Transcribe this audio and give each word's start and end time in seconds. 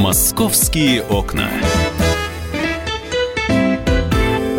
Московские 0.00 1.02
окна. 1.02 1.50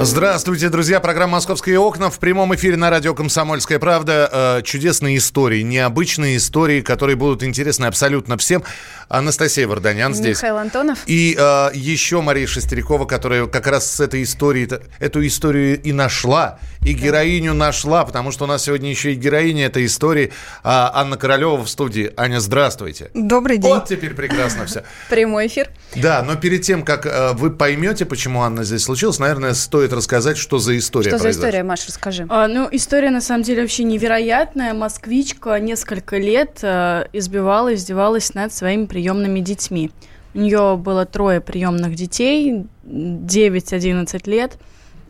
Здравствуйте, 0.04 0.70
друзья. 0.70 1.00
Программа 1.00 1.34
«Московские 1.34 1.78
окна» 1.78 2.10
в 2.10 2.18
прямом 2.18 2.56
эфире 2.56 2.76
на 2.76 2.90
радио 2.90 3.14
«Комсомольская 3.14 3.78
правда». 3.78 4.58
Э, 4.58 4.62
чудесные 4.64 5.18
истории, 5.18 5.62
необычные 5.62 6.38
истории, 6.38 6.82
которые 6.82 7.16
будут 7.16 7.44
интересны 7.44 7.86
абсолютно 7.86 8.36
всем. 8.38 8.64
Анастасия 9.10 9.68
Варданян 9.68 10.16
здесь. 10.16 10.38
Михаил 10.38 10.58
Антонов. 10.58 11.00
И 11.06 11.36
э, 11.38 11.70
еще 11.76 12.22
Мария 12.22 12.48
Шестерякова, 12.48 13.06
которая 13.06 13.46
как 13.46 13.68
раз 13.68 13.92
с 13.92 14.00
этой 14.00 14.24
историей, 14.24 14.68
эту 14.98 15.26
историю 15.26 15.80
и 15.80 15.94
нашла, 15.94 16.58
и 16.84 16.94
героиню 16.94 17.54
нашла, 17.54 18.04
потому 18.04 18.32
что 18.32 18.46
у 18.46 18.48
нас 18.48 18.64
сегодня 18.64 18.90
еще 18.90 19.14
и 19.14 19.16
героиня 19.16 19.68
этой 19.68 19.86
истории 19.86 20.34
а, 20.64 20.92
Анна 20.96 21.16
Королева 21.16 21.58
в 21.58 21.70
студии. 21.70 22.12
Аня, 22.18 22.40
здравствуйте. 22.40 23.12
Добрый 23.14 23.60
день. 23.60 23.70
Вот 23.70 23.86
теперь 23.86 24.16
прекрасно 24.16 24.66
все. 24.66 24.84
Прямой 25.10 25.46
эфир. 25.46 25.70
Да, 25.96 26.24
но 26.24 26.36
перед 26.36 26.64
тем, 26.64 26.84
как 26.84 27.06
э, 27.06 27.34
вы 27.34 27.52
поймете, 27.52 28.06
почему 28.06 28.42
Анна 28.42 28.64
здесь 28.64 28.84
случилась, 28.84 29.20
наверное, 29.20 29.54
стоит 29.54 29.91
рассказать, 29.92 30.38
что 30.38 30.60
за 30.60 30.78
история 30.78 31.10
Что 31.10 31.18
за 31.18 31.32
история, 31.32 31.64
Маша, 31.64 31.88
расскажи. 31.88 32.26
А, 32.30 32.48
ну, 32.48 32.68
история 32.72 33.10
на 33.10 33.22
самом 33.22 33.44
деле 33.44 33.62
вообще 33.62 33.84
невероятная. 33.84 34.74
Москвичка 34.74 35.60
несколько 35.60 36.18
лет 36.18 36.60
э, 36.62 37.06
избивала, 37.14 37.74
издевалась 37.74 38.34
над 38.34 38.54
своими 38.54 38.86
приемными 38.86 39.40
детьми. 39.40 39.92
У 40.34 40.40
нее 40.40 40.78
было 40.78 41.06
трое 41.06 41.42
приемных 41.42 41.96
детей, 41.96 42.66
9-11 42.86 44.30
лет, 44.30 44.58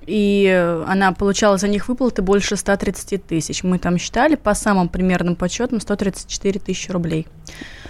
и 0.05 0.47
э, 0.51 0.83
она 0.87 1.11
получала 1.11 1.57
за 1.57 1.67
них 1.67 1.87
выплаты 1.87 2.21
больше 2.21 2.55
130 2.55 3.25
тысяч. 3.25 3.63
Мы 3.63 3.77
там 3.77 3.97
считали 3.97 4.35
по 4.35 4.53
самым 4.53 4.89
примерным 4.89 5.35
подсчетам 5.35 5.79
134 5.79 6.59
тысячи 6.59 6.91
рублей. 6.91 7.27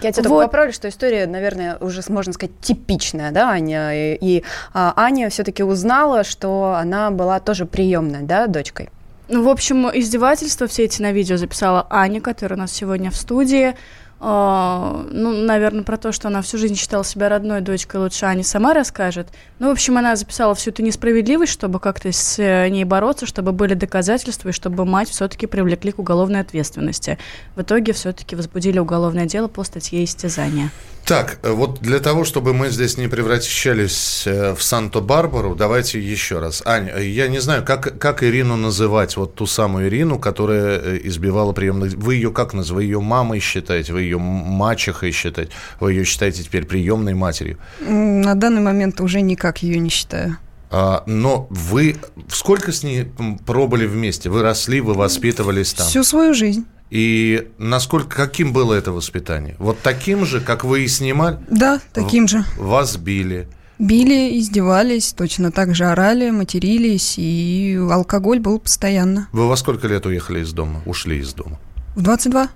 Я 0.01 0.11
тебя 0.11 0.23
Вот. 0.23 0.29
только 0.29 0.47
поправлю, 0.47 0.73
что 0.73 0.89
история, 0.89 1.25
наверное, 1.27 1.77
уже 1.77 2.01
можно 2.09 2.33
сказать 2.33 2.59
типичная, 2.59 3.31
да, 3.31 3.49
Аня. 3.49 3.91
И, 3.93 4.17
и, 4.19 4.43
а, 4.73 4.93
Аня 4.95 5.29
все-таки 5.29 5.63
узнала, 5.63 6.23
что 6.23 6.75
она 6.77 7.11
была 7.11 7.39
тоже 7.39 7.65
приемной, 7.65 8.23
да, 8.23 8.47
дочкой. 8.47 8.89
Ну, 9.29 9.43
в 9.43 9.49
общем, 9.49 9.89
издевательства 9.93 10.67
все 10.67 10.83
эти 10.83 11.01
на 11.01 11.13
видео 11.13 11.37
записала 11.37 11.87
Аня, 11.89 12.19
которая 12.19 12.57
у 12.57 12.61
нас 12.61 12.71
сегодня 12.73 13.11
в 13.11 13.15
студии. 13.15 13.75
А, 14.19 15.03
ну, 15.09 15.31
наверное, 15.31 15.83
про 15.83 15.97
то, 15.97 16.11
что 16.11 16.27
она 16.27 16.41
всю 16.41 16.57
жизнь 16.57 16.75
считала 16.75 17.03
себя 17.03 17.29
родной 17.29 17.61
дочкой, 17.61 18.01
лучше 18.01 18.25
Аня 18.25 18.43
сама 18.43 18.73
расскажет. 18.73 19.29
Ну, 19.61 19.67
в 19.67 19.71
общем, 19.73 19.95
она 19.99 20.15
записала 20.15 20.55
всю 20.55 20.71
эту 20.71 20.81
несправедливость, 20.81 21.51
чтобы 21.51 21.79
как-то 21.79 22.11
с 22.11 22.39
э, 22.39 22.67
ней 22.69 22.83
бороться, 22.83 23.27
чтобы 23.27 23.51
были 23.51 23.75
доказательства, 23.75 24.49
и 24.49 24.53
чтобы 24.53 24.85
мать 24.85 25.07
все-таки 25.07 25.45
привлекли 25.45 25.91
к 25.91 25.99
уголовной 25.99 26.39
ответственности. 26.39 27.19
В 27.55 27.61
итоге 27.61 27.93
все-таки 27.93 28.35
возбудили 28.35 28.79
уголовное 28.79 29.27
дело 29.27 29.47
по 29.47 29.63
статье 29.63 30.03
истязания. 30.03 30.71
Так, 31.05 31.37
э, 31.43 31.51
вот 31.51 31.79
для 31.79 31.99
того, 31.99 32.23
чтобы 32.23 32.53
мы 32.53 32.69
здесь 32.69 32.97
не 32.97 33.07
превращались 33.07 34.23
э, 34.25 34.55
в 34.55 34.63
Санта-Барбару, 34.63 35.53
давайте 35.53 35.99
еще 35.99 36.39
раз. 36.39 36.63
Аня, 36.65 36.97
я 36.97 37.27
не 37.27 37.39
знаю, 37.39 37.63
как, 37.63 37.99
как 37.99 38.23
Ирину 38.23 38.55
называть, 38.55 39.15
вот 39.17 39.35
ту 39.35 39.45
самую 39.45 39.89
Ирину, 39.89 40.17
которая 40.17 40.97
избивала 40.97 41.53
приемных... 41.53 41.93
Вы 41.93 42.15
ее 42.15 42.31
как 42.31 42.53
называете? 42.53 42.71
Вы 42.71 42.83
ее 42.83 42.99
мамой 43.01 43.39
считаете? 43.39 43.93
Вы 43.93 44.03
ее 44.03 44.17
мачехой 44.17 45.11
считаете? 45.11 45.51
Вы 45.79 45.93
ее 45.93 46.03
считаете 46.03 46.43
теперь 46.43 46.65
приемной 46.65 47.13
матерью? 47.13 47.57
На 47.79 48.33
данный 48.33 48.61
момент 48.61 49.01
уже 49.01 49.21
никак 49.21 49.50
ее 49.59 49.79
не 49.79 49.89
считаю. 49.89 50.37
А, 50.69 51.03
но 51.05 51.47
вы 51.49 51.97
сколько 52.29 52.71
с 52.71 52.83
ней 52.83 53.05
пробыли 53.45 53.85
вместе? 53.85 54.29
Вы 54.29 54.41
росли, 54.41 54.79
вы 54.81 54.93
воспитывались 54.93 55.73
там? 55.73 55.85
Всю 55.87 56.03
свою 56.03 56.33
жизнь. 56.33 56.65
И 56.89 57.49
насколько, 57.57 58.15
каким 58.15 58.51
было 58.53 58.73
это 58.73 58.91
воспитание? 58.91 59.55
Вот 59.59 59.79
таким 59.81 60.25
же, 60.25 60.41
как 60.41 60.63
вы 60.63 60.83
и 60.83 60.87
снимали? 60.87 61.39
Да, 61.49 61.79
таким 61.93 62.27
же. 62.27 62.43
Вас 62.57 62.97
били. 62.97 63.47
Били, 63.79 64.37
издевались, 64.39 65.11
точно 65.13 65.51
так 65.51 65.73
же 65.73 65.85
орали, 65.85 66.29
матерились, 66.29 67.15
и 67.17 67.75
алкоголь 67.91 68.39
был 68.39 68.59
постоянно. 68.59 69.27
Вы 69.31 69.47
во 69.47 69.55
сколько 69.57 69.87
лет 69.87 70.05
уехали 70.05 70.41
из 70.41 70.53
дома? 70.53 70.81
Ушли 70.85 71.17
из 71.19 71.33
дома? 71.33 71.57
В 71.95 72.01
22, 72.01 72.49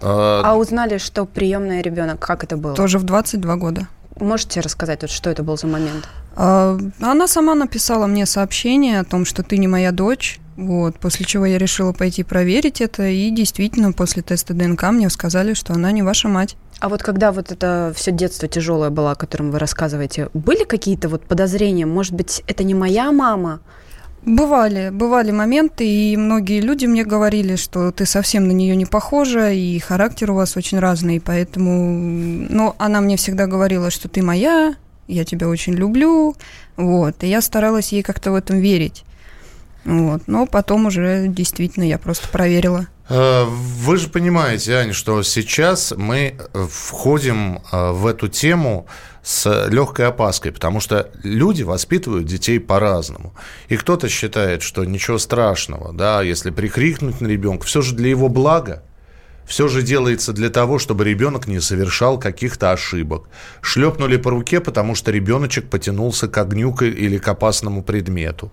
А, 0.00 0.42
А 0.44 0.56
узнали, 0.56 0.98
что 0.98 1.24
приемный 1.24 1.82
ребенок, 1.82 2.20
как 2.20 2.44
это 2.44 2.56
было? 2.56 2.74
тоже 2.74 2.98
в 2.98 3.02
22 3.04 3.56
года. 3.56 3.88
Можете 4.20 4.60
рассказать, 4.60 5.02
вот, 5.02 5.10
что 5.10 5.30
это 5.30 5.42
был 5.42 5.56
за 5.56 5.66
момент? 5.66 6.08
А, 6.36 6.78
Она 7.00 7.26
сама 7.26 7.54
написала 7.54 8.06
мне 8.06 8.26
сообщение 8.26 9.00
о 9.00 9.04
том, 9.04 9.24
что 9.24 9.42
ты 9.42 9.58
не 9.58 9.68
моя 9.68 9.92
дочь. 9.92 10.40
Вот, 10.56 11.00
после 11.00 11.26
чего 11.26 11.46
я 11.46 11.58
решила 11.58 11.92
пойти 11.92 12.22
проверить 12.22 12.80
это, 12.80 13.08
и 13.08 13.30
действительно 13.30 13.92
после 13.92 14.22
теста 14.22 14.54
ДНК 14.54 14.84
мне 14.84 15.10
сказали, 15.10 15.52
что 15.52 15.72
она 15.72 15.90
не 15.90 16.02
ваша 16.02 16.28
мать. 16.28 16.56
А 16.78 16.88
вот 16.88 17.02
когда 17.02 17.32
вот 17.32 17.50
это 17.50 17.92
все 17.96 18.12
детство 18.12 18.46
тяжелое 18.46 18.90
было, 18.90 19.12
о 19.12 19.14
котором 19.16 19.50
вы 19.50 19.58
рассказываете, 19.58 20.28
были 20.32 20.64
какие-то 20.64 21.08
вот 21.08 21.24
подозрения? 21.24 21.86
Может 21.86 22.14
быть, 22.14 22.44
это 22.46 22.62
не 22.62 22.74
моя 22.74 23.10
мама? 23.10 23.60
Бывали, 24.26 24.88
бывали 24.90 25.32
моменты, 25.32 25.86
и 25.86 26.16
многие 26.16 26.60
люди 26.60 26.86
мне 26.86 27.04
говорили, 27.04 27.56
что 27.56 27.92
ты 27.92 28.06
совсем 28.06 28.48
на 28.48 28.52
нее 28.52 28.74
не 28.74 28.86
похожа, 28.86 29.50
и 29.50 29.78
характер 29.78 30.30
у 30.30 30.34
вас 30.34 30.56
очень 30.56 30.78
разный, 30.78 31.20
поэтому... 31.20 31.98
Но 32.48 32.74
она 32.78 33.02
мне 33.02 33.18
всегда 33.18 33.46
говорила, 33.46 33.90
что 33.90 34.08
ты 34.08 34.22
моя, 34.22 34.76
я 35.08 35.24
тебя 35.26 35.48
очень 35.48 35.74
люблю, 35.74 36.36
вот, 36.76 37.22
и 37.22 37.26
я 37.26 37.42
старалась 37.42 37.92
ей 37.92 38.02
как-то 38.02 38.32
в 38.32 38.34
этом 38.34 38.58
верить. 38.60 39.04
Вот, 39.84 40.22
но 40.26 40.46
потом 40.46 40.86
уже 40.86 41.26
действительно 41.28 41.84
я 41.84 41.98
просто 41.98 42.26
проверила. 42.28 42.86
э, 43.10 43.44
Вы 43.46 43.98
же 43.98 44.08
понимаете, 44.08 44.76
Аня, 44.76 44.94
что 44.94 45.22
сейчас 45.22 45.92
мы 45.94 46.36
входим 46.70 47.60
э, 47.70 47.90
в 47.92 48.06
эту 48.06 48.28
тему 48.28 48.86
с 49.24 49.68
легкой 49.70 50.08
опаской, 50.08 50.52
потому 50.52 50.80
что 50.80 51.10
люди 51.22 51.62
воспитывают 51.62 52.26
детей 52.26 52.60
по-разному. 52.60 53.34
И 53.68 53.76
кто-то 53.76 54.08
считает, 54.08 54.62
что 54.62 54.84
ничего 54.84 55.18
страшного, 55.18 55.94
да, 55.94 56.20
если 56.22 56.50
прикрикнуть 56.50 57.22
на 57.22 57.26
ребенка, 57.26 57.64
все 57.66 57.80
же 57.80 57.94
для 57.94 58.10
его 58.10 58.28
блага. 58.28 58.82
Все 59.46 59.68
же 59.68 59.82
делается 59.82 60.32
для 60.32 60.48
того, 60.48 60.78
чтобы 60.78 61.04
ребенок 61.04 61.46
не 61.46 61.60
совершал 61.60 62.18
каких-то 62.18 62.72
ошибок. 62.72 63.28
Шлепнули 63.60 64.16
по 64.16 64.30
руке, 64.30 64.60
потому 64.60 64.94
что 64.94 65.10
ребеночек 65.10 65.68
потянулся 65.68 66.28
к 66.28 66.38
огню 66.38 66.74
или 66.80 67.18
к 67.18 67.28
опасному 67.28 67.82
предмету. 67.82 68.50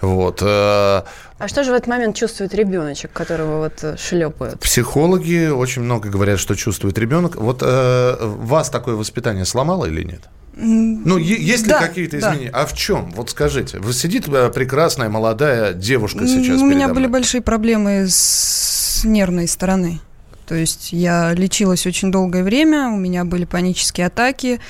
Вот. 0.00 0.42
э, 0.42 0.44
А 0.46 1.48
что 1.48 1.64
же 1.64 1.70
в 1.70 1.74
этот 1.74 1.86
момент 1.88 2.16
чувствует 2.16 2.54
ребеночек, 2.54 3.10
которого 3.12 3.58
вот 3.58 3.82
э, 3.82 3.96
шлепают? 3.96 4.60
Психологи 4.60 5.48
очень 5.48 5.82
много 5.82 6.10
говорят, 6.10 6.38
что 6.38 6.54
чувствует 6.54 6.98
ребенок. 6.98 7.36
Вот 7.36 7.62
э, 7.62 8.16
вас 8.20 8.68
такое 8.68 8.96
воспитание 8.96 9.44
сломало 9.44 9.86
или 9.86 10.02
нет? 10.02 10.28
Ну, 10.56 11.16
есть 11.16 11.64
ли 11.64 11.70
да, 11.70 11.80
какие-то 11.80 12.20
да. 12.20 12.28
изменения? 12.28 12.50
А 12.52 12.66
в 12.66 12.74
чем? 12.74 13.10
Вот 13.12 13.30
скажите. 13.30 13.78
Вы 13.78 13.92
сидит 13.92 14.28
э, 14.28 14.50
прекрасная 14.50 15.08
молодая 15.08 15.72
девушка 15.72 16.26
сейчас 16.26 16.60
У 16.60 16.64
меня 16.64 16.86
передо 16.86 16.94
были 16.94 17.06
большие 17.06 17.40
проблемы 17.40 18.06
с 18.08 19.02
нервной 19.04 19.48
стороны. 19.48 20.00
То 20.46 20.54
есть 20.54 20.92
я 20.92 21.32
лечилась 21.34 21.86
очень 21.86 22.10
долгое 22.10 22.42
время, 22.42 22.88
у 22.88 22.96
меня 22.96 23.24
были 23.24 23.44
панические 23.44 24.06
атаки, 24.08 24.60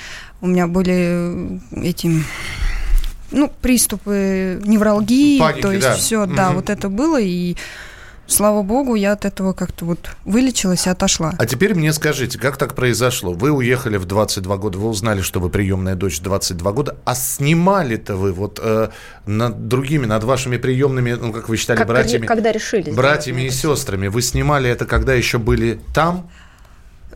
у 0.40 0.46
меня 0.46 0.66
были 0.66 0.94
э, 0.96 1.58
эти, 1.82 2.10
ну, 3.30 3.50
приступы 3.60 4.60
невралгии, 4.64 5.38
Паники, 5.38 5.62
то 5.62 5.72
есть 5.72 5.86
да. 5.86 5.94
все, 5.94 6.26
да, 6.26 6.46
Мгм. 6.48 6.54
вот 6.56 6.70
это 6.70 6.88
было, 6.88 7.20
и 7.20 7.56
слава 8.26 8.62
богу, 8.62 8.94
я 8.94 9.12
от 9.12 9.24
этого 9.24 9.52
как-то 9.52 9.84
вот 9.84 10.10
вылечилась 10.24 10.86
и 10.86 10.90
отошла. 10.90 11.34
А 11.38 11.46
теперь 11.46 11.74
мне 11.74 11.92
скажите, 11.92 12.38
как 12.38 12.56
так 12.56 12.74
произошло? 12.74 13.32
Вы 13.32 13.50
уехали 13.50 13.96
в 13.96 14.04
22 14.06 14.56
года, 14.56 14.78
вы 14.78 14.88
узнали, 14.88 15.20
что 15.20 15.40
вы 15.40 15.50
приемная 15.50 15.94
дочь 15.94 16.18
в 16.18 16.22
22 16.22 16.72
года, 16.72 16.96
а 17.04 17.14
снимали-то 17.14 18.16
вы 18.16 18.32
вот 18.32 18.58
э, 18.62 18.88
над 19.26 19.68
другими, 19.68 20.06
над 20.06 20.24
вашими 20.24 20.56
приемными, 20.56 21.12
ну, 21.12 21.32
как 21.32 21.48
вы 21.48 21.56
считали, 21.56 21.78
Как- 21.78 21.88
братьями, 21.88 22.26
когда 22.26 22.52
решили? 22.52 22.90
братьями 22.90 23.42
и 23.42 23.50
сестрами, 23.50 24.08
вы 24.08 24.22
снимали 24.22 24.70
это, 24.70 24.86
когда 24.86 25.14
еще 25.14 25.38
были 25.38 25.80
там? 25.94 26.28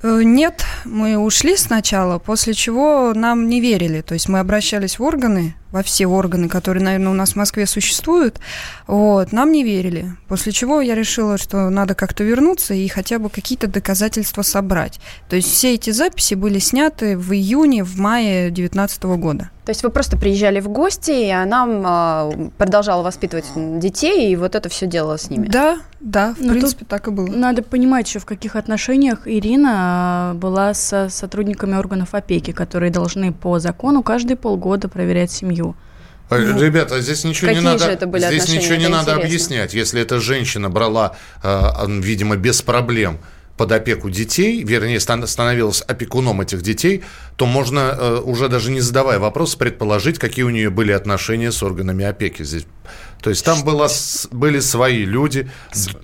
Э, 0.03 0.21
Нет, 0.23 0.65
мы 0.85 1.17
ушли 1.19 1.57
сначала, 1.57 2.19
после 2.19 2.55
чего 2.55 3.13
нам 3.15 3.49
не 3.49 3.61
верили. 3.61 4.01
То 4.01 4.15
есть 4.15 4.29
мы 4.29 4.39
обращались 4.39 4.99
в 4.99 5.03
органы, 5.03 5.57
во 5.71 5.83
все 5.83 6.07
органы, 6.07 6.49
которые, 6.49 6.83
наверное, 6.83 7.11
у 7.11 7.15
нас 7.15 7.33
в 7.33 7.37
Москве 7.37 7.67
существуют. 7.67 8.41
Вот, 8.87 9.33
нам 9.33 9.53
не 9.53 9.65
верили. 9.65 10.17
После 10.29 10.53
чего 10.53 10.81
я 10.81 10.95
решила, 10.95 11.39
что 11.39 11.69
надо 11.71 11.95
как-то 11.95 12.25
вернуться 12.25 12.75
и 12.75 12.89
хотя 12.89 13.19
бы 13.19 13.29
какие-то 13.29 13.67
доказательства 13.67 14.43
собрать. 14.43 15.01
То 15.29 15.37
есть 15.37 15.53
все 15.53 15.75
эти 15.75 15.91
записи 15.91 16.35
были 16.35 16.59
сняты 16.59 17.17
в 17.17 17.33
июне, 17.33 17.85
в 17.85 17.99
мае 17.99 18.51
2019 18.51 19.03
года. 19.05 19.51
То 19.69 19.71
есть 19.71 19.83
вы 19.83 19.91
просто 19.91 20.17
приезжали 20.17 20.61
в 20.61 20.69
гости, 20.71 21.11
и 21.11 21.29
она 21.29 22.31
э, 22.33 22.49
продолжала 22.57 23.03
воспитывать 23.03 23.45
детей, 23.55 24.33
и 24.33 24.37
вот 24.37 24.55
это 24.55 24.71
все 24.71 24.87
делала 24.87 25.19
с 25.19 25.29
ними? 25.29 25.47
Да, 25.47 25.81
да, 26.01 26.33
в 26.39 26.41
Но 26.41 26.53
принципе, 26.53 26.87
так 26.87 27.09
и 27.09 27.11
было. 27.11 27.27
Надо 27.27 27.63
понимать 27.63 28.09
еще, 28.09 28.19
в 28.19 28.25
каких 28.25 28.57
отношениях 28.57 29.27
Ирина 29.27 30.33
была 30.37 30.73
со 30.73 31.11
сотрудниками 31.11 31.77
органов 31.77 32.15
опеки, 32.15 32.53
которые 32.53 32.91
должны 32.91 33.31
по 33.31 33.59
закону 33.59 34.03
каждые 34.03 34.39
полгода 34.39 34.89
проверять 34.89 35.33
семью. 35.33 35.58
Э, 36.31 36.59
Ребята, 36.61 37.01
здесь 37.01 37.25
ничего 37.25 37.51
не 37.53 37.61
надо, 37.61 37.87
это 37.87 38.07
были 38.07 38.27
здесь 38.27 38.49
ничего 38.49 38.75
не 38.77 38.85
Это 38.85 38.93
надо 38.93 39.11
интересно. 39.13 39.25
объяснять. 39.25 39.75
Если 39.75 40.01
эта 40.01 40.21
женщина 40.21 40.69
брала, 40.69 41.17
э, 41.43 41.87
видимо, 42.01 42.37
без 42.37 42.61
проблем 42.63 43.19
под 43.57 43.73
опеку 43.73 44.09
детей, 44.11 44.63
вернее, 44.63 45.01
стан- 45.01 45.27
становилась 45.27 45.81
опекуном 45.81 46.41
этих 46.41 46.63
детей, 46.63 47.03
то 47.37 47.45
можно, 47.47 47.97
э, 47.99 48.21
уже 48.25 48.49
даже 48.49 48.71
не 48.71 48.81
задавая 48.81 49.19
вопрос, 49.19 49.57
предположить, 49.57 50.19
какие 50.19 50.45
у 50.45 50.51
нее 50.51 50.71
были 50.71 50.93
отношения 50.93 51.51
с 51.51 51.63
органами 51.63 52.05
опеки 52.05 52.45
здесь. 52.45 52.67
То 53.21 53.31
есть 53.31 53.45
там 53.45 53.65
было, 53.65 53.89
были 54.31 54.61
свои 54.61 55.05
люди. 55.05 55.51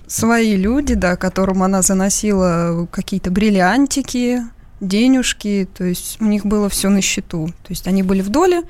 Свои 0.07 0.55
люди, 0.57 0.95
да, 0.95 1.15
которым 1.15 1.63
она 1.63 1.81
заносила 1.81 2.87
какие-то 2.91 3.31
бриллиантики, 3.31 4.39
денежки, 4.81 5.67
то 5.77 5.85
есть 5.85 6.17
у 6.19 6.25
них 6.25 6.45
было 6.45 6.67
все 6.69 6.89
на 6.89 7.01
счету. 7.01 7.47
То 7.47 7.69
есть 7.69 7.87
они 7.87 8.03
были 8.03 8.21
в 8.21 8.29
доле, 8.29 8.63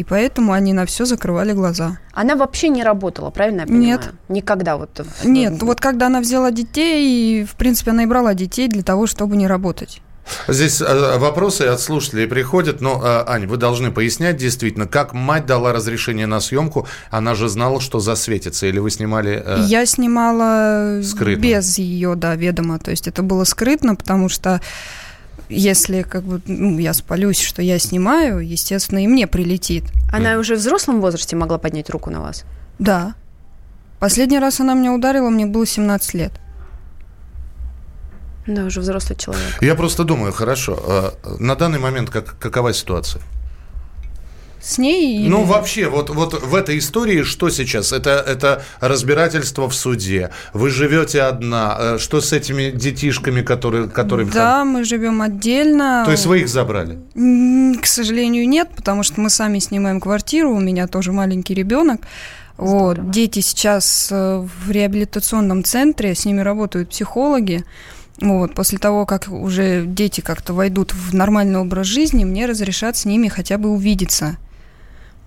и 0.00 0.04
поэтому 0.04 0.52
они 0.52 0.72
на 0.72 0.86
все 0.86 1.04
закрывали 1.04 1.52
глаза. 1.52 1.98
Она 2.14 2.34
вообще 2.34 2.68
не 2.70 2.82
работала, 2.82 3.28
правильно 3.30 3.60
я 3.62 3.66
понимаю? 3.66 3.86
Нет. 3.86 4.10
Никогда 4.28 4.76
вот... 4.78 4.98
в- 4.98 5.26
Нет, 5.26 5.62
вот 5.62 5.80
когда 5.80 6.06
она 6.06 6.20
взяла 6.20 6.50
детей, 6.50 7.44
в 7.44 7.54
принципе, 7.56 7.90
она 7.90 8.04
и 8.04 8.06
брала 8.06 8.32
детей 8.34 8.68
для 8.68 8.82
того, 8.82 9.06
чтобы 9.06 9.36
не 9.36 9.46
работать. 9.46 10.00
Здесь 10.48 10.80
э, 10.80 11.18
вопросы 11.18 11.62
от 11.62 11.80
слушателей 11.80 12.26
приходят, 12.28 12.80
но, 12.80 13.00
э, 13.04 13.24
Ань, 13.26 13.46
вы 13.46 13.56
должны 13.56 13.90
пояснять 13.90 14.36
действительно, 14.36 14.86
как 14.86 15.12
мать 15.12 15.44
дала 15.44 15.72
разрешение 15.72 16.26
на 16.26 16.40
съемку, 16.40 16.86
она 17.10 17.34
же 17.34 17.48
знала, 17.48 17.80
что 17.80 17.98
засветится, 18.00 18.66
или 18.66 18.78
вы 18.78 18.90
снимали... 18.90 19.42
э, 19.44 19.64
Я 19.66 19.84
снимала 19.86 21.02
скрытно. 21.02 21.42
без 21.42 21.78
ее, 21.78 22.14
да, 22.14 22.36
ведома. 22.36 22.78
То 22.78 22.90
есть 22.92 23.08
это 23.08 23.22
было 23.22 23.44
скрытно, 23.44 23.96
потому 23.96 24.28
что 24.28 24.60
если 25.50 26.02
как 26.02 26.22
бы 26.22 26.40
ну, 26.46 26.78
я 26.78 26.94
спалюсь, 26.94 27.40
что 27.40 27.62
я 27.62 27.78
снимаю, 27.78 28.38
естественно, 28.40 29.02
и 29.04 29.06
мне 29.06 29.26
прилетит. 29.26 29.84
Она 30.12 30.38
уже 30.38 30.54
в 30.56 30.58
взрослом 30.58 31.00
возрасте 31.00 31.36
могла 31.36 31.58
поднять 31.58 31.90
руку 31.90 32.10
на 32.10 32.20
вас? 32.20 32.44
Да. 32.78 33.14
Последний 33.98 34.38
раз 34.38 34.60
она 34.60 34.74
меня 34.74 34.92
ударила, 34.92 35.28
мне 35.28 35.46
было 35.46 35.66
17 35.66 36.14
лет. 36.14 36.32
Да, 38.46 38.64
уже 38.64 38.80
взрослый 38.80 39.18
человек. 39.18 39.60
Я 39.60 39.74
просто 39.74 40.04
думаю, 40.04 40.32
хорошо, 40.32 40.78
э, 41.22 41.36
на 41.38 41.54
данный 41.56 41.78
момент 41.78 42.10
как, 42.10 42.38
какова 42.38 42.72
ситуация? 42.72 43.22
С 44.62 44.78
ней 44.78 45.20
или- 45.20 45.28
Ну, 45.28 45.44
вообще, 45.44 45.88
вот, 45.88 46.10
вот 46.10 46.42
в 46.42 46.54
этой 46.54 46.78
истории 46.78 47.22
что 47.22 47.48
сейчас? 47.50 47.92
Это, 47.92 48.10
это 48.26 48.62
разбирательство 48.80 49.68
в 49.68 49.74
суде. 49.74 50.30
Вы 50.52 50.70
живете 50.70 51.22
одна. 51.22 51.76
Э, 51.78 51.98
Что 51.98 52.20
с 52.20 52.32
этими 52.32 52.70
детишками, 52.70 53.42
которые... 53.42 53.88
которые 53.88 54.28
Да, 54.28 54.64
мы 54.64 54.84
живем 54.84 55.22
отдельно. 55.22 56.02
То 56.04 56.12
есть 56.12 56.26
вы 56.26 56.40
их 56.40 56.48
забрали? 56.48 56.98
К 57.80 57.86
сожалению, 57.86 58.48
нет, 58.48 58.68
потому 58.76 59.02
что 59.02 59.20
мы 59.20 59.30
сами 59.30 59.58
снимаем 59.60 60.00
квартиру, 60.00 60.54
у 60.54 60.60
меня 60.60 60.86
тоже 60.86 61.12
маленький 61.12 61.54
ребенок. 61.54 62.00
Вот, 62.56 63.10
дети 63.10 63.40
сейчас 63.40 64.08
э, 64.12 64.46
в 64.66 64.70
реабилитационном 64.70 65.64
центре, 65.64 66.14
с 66.14 66.26
ними 66.26 66.40
работают 66.42 66.90
психологи. 66.90 67.64
Вот, 68.20 68.54
после 68.54 68.76
того, 68.78 69.06
как 69.06 69.28
уже 69.30 69.84
дети 69.86 70.20
как-то 70.20 70.52
войдут 70.52 70.92
в 70.92 71.14
нормальный 71.14 71.58
образ 71.58 71.86
жизни, 71.86 72.24
мне 72.24 72.44
разрешат 72.44 72.98
с 72.98 73.06
ними 73.06 73.28
хотя 73.28 73.56
бы 73.56 73.70
увидеться. 73.70 74.36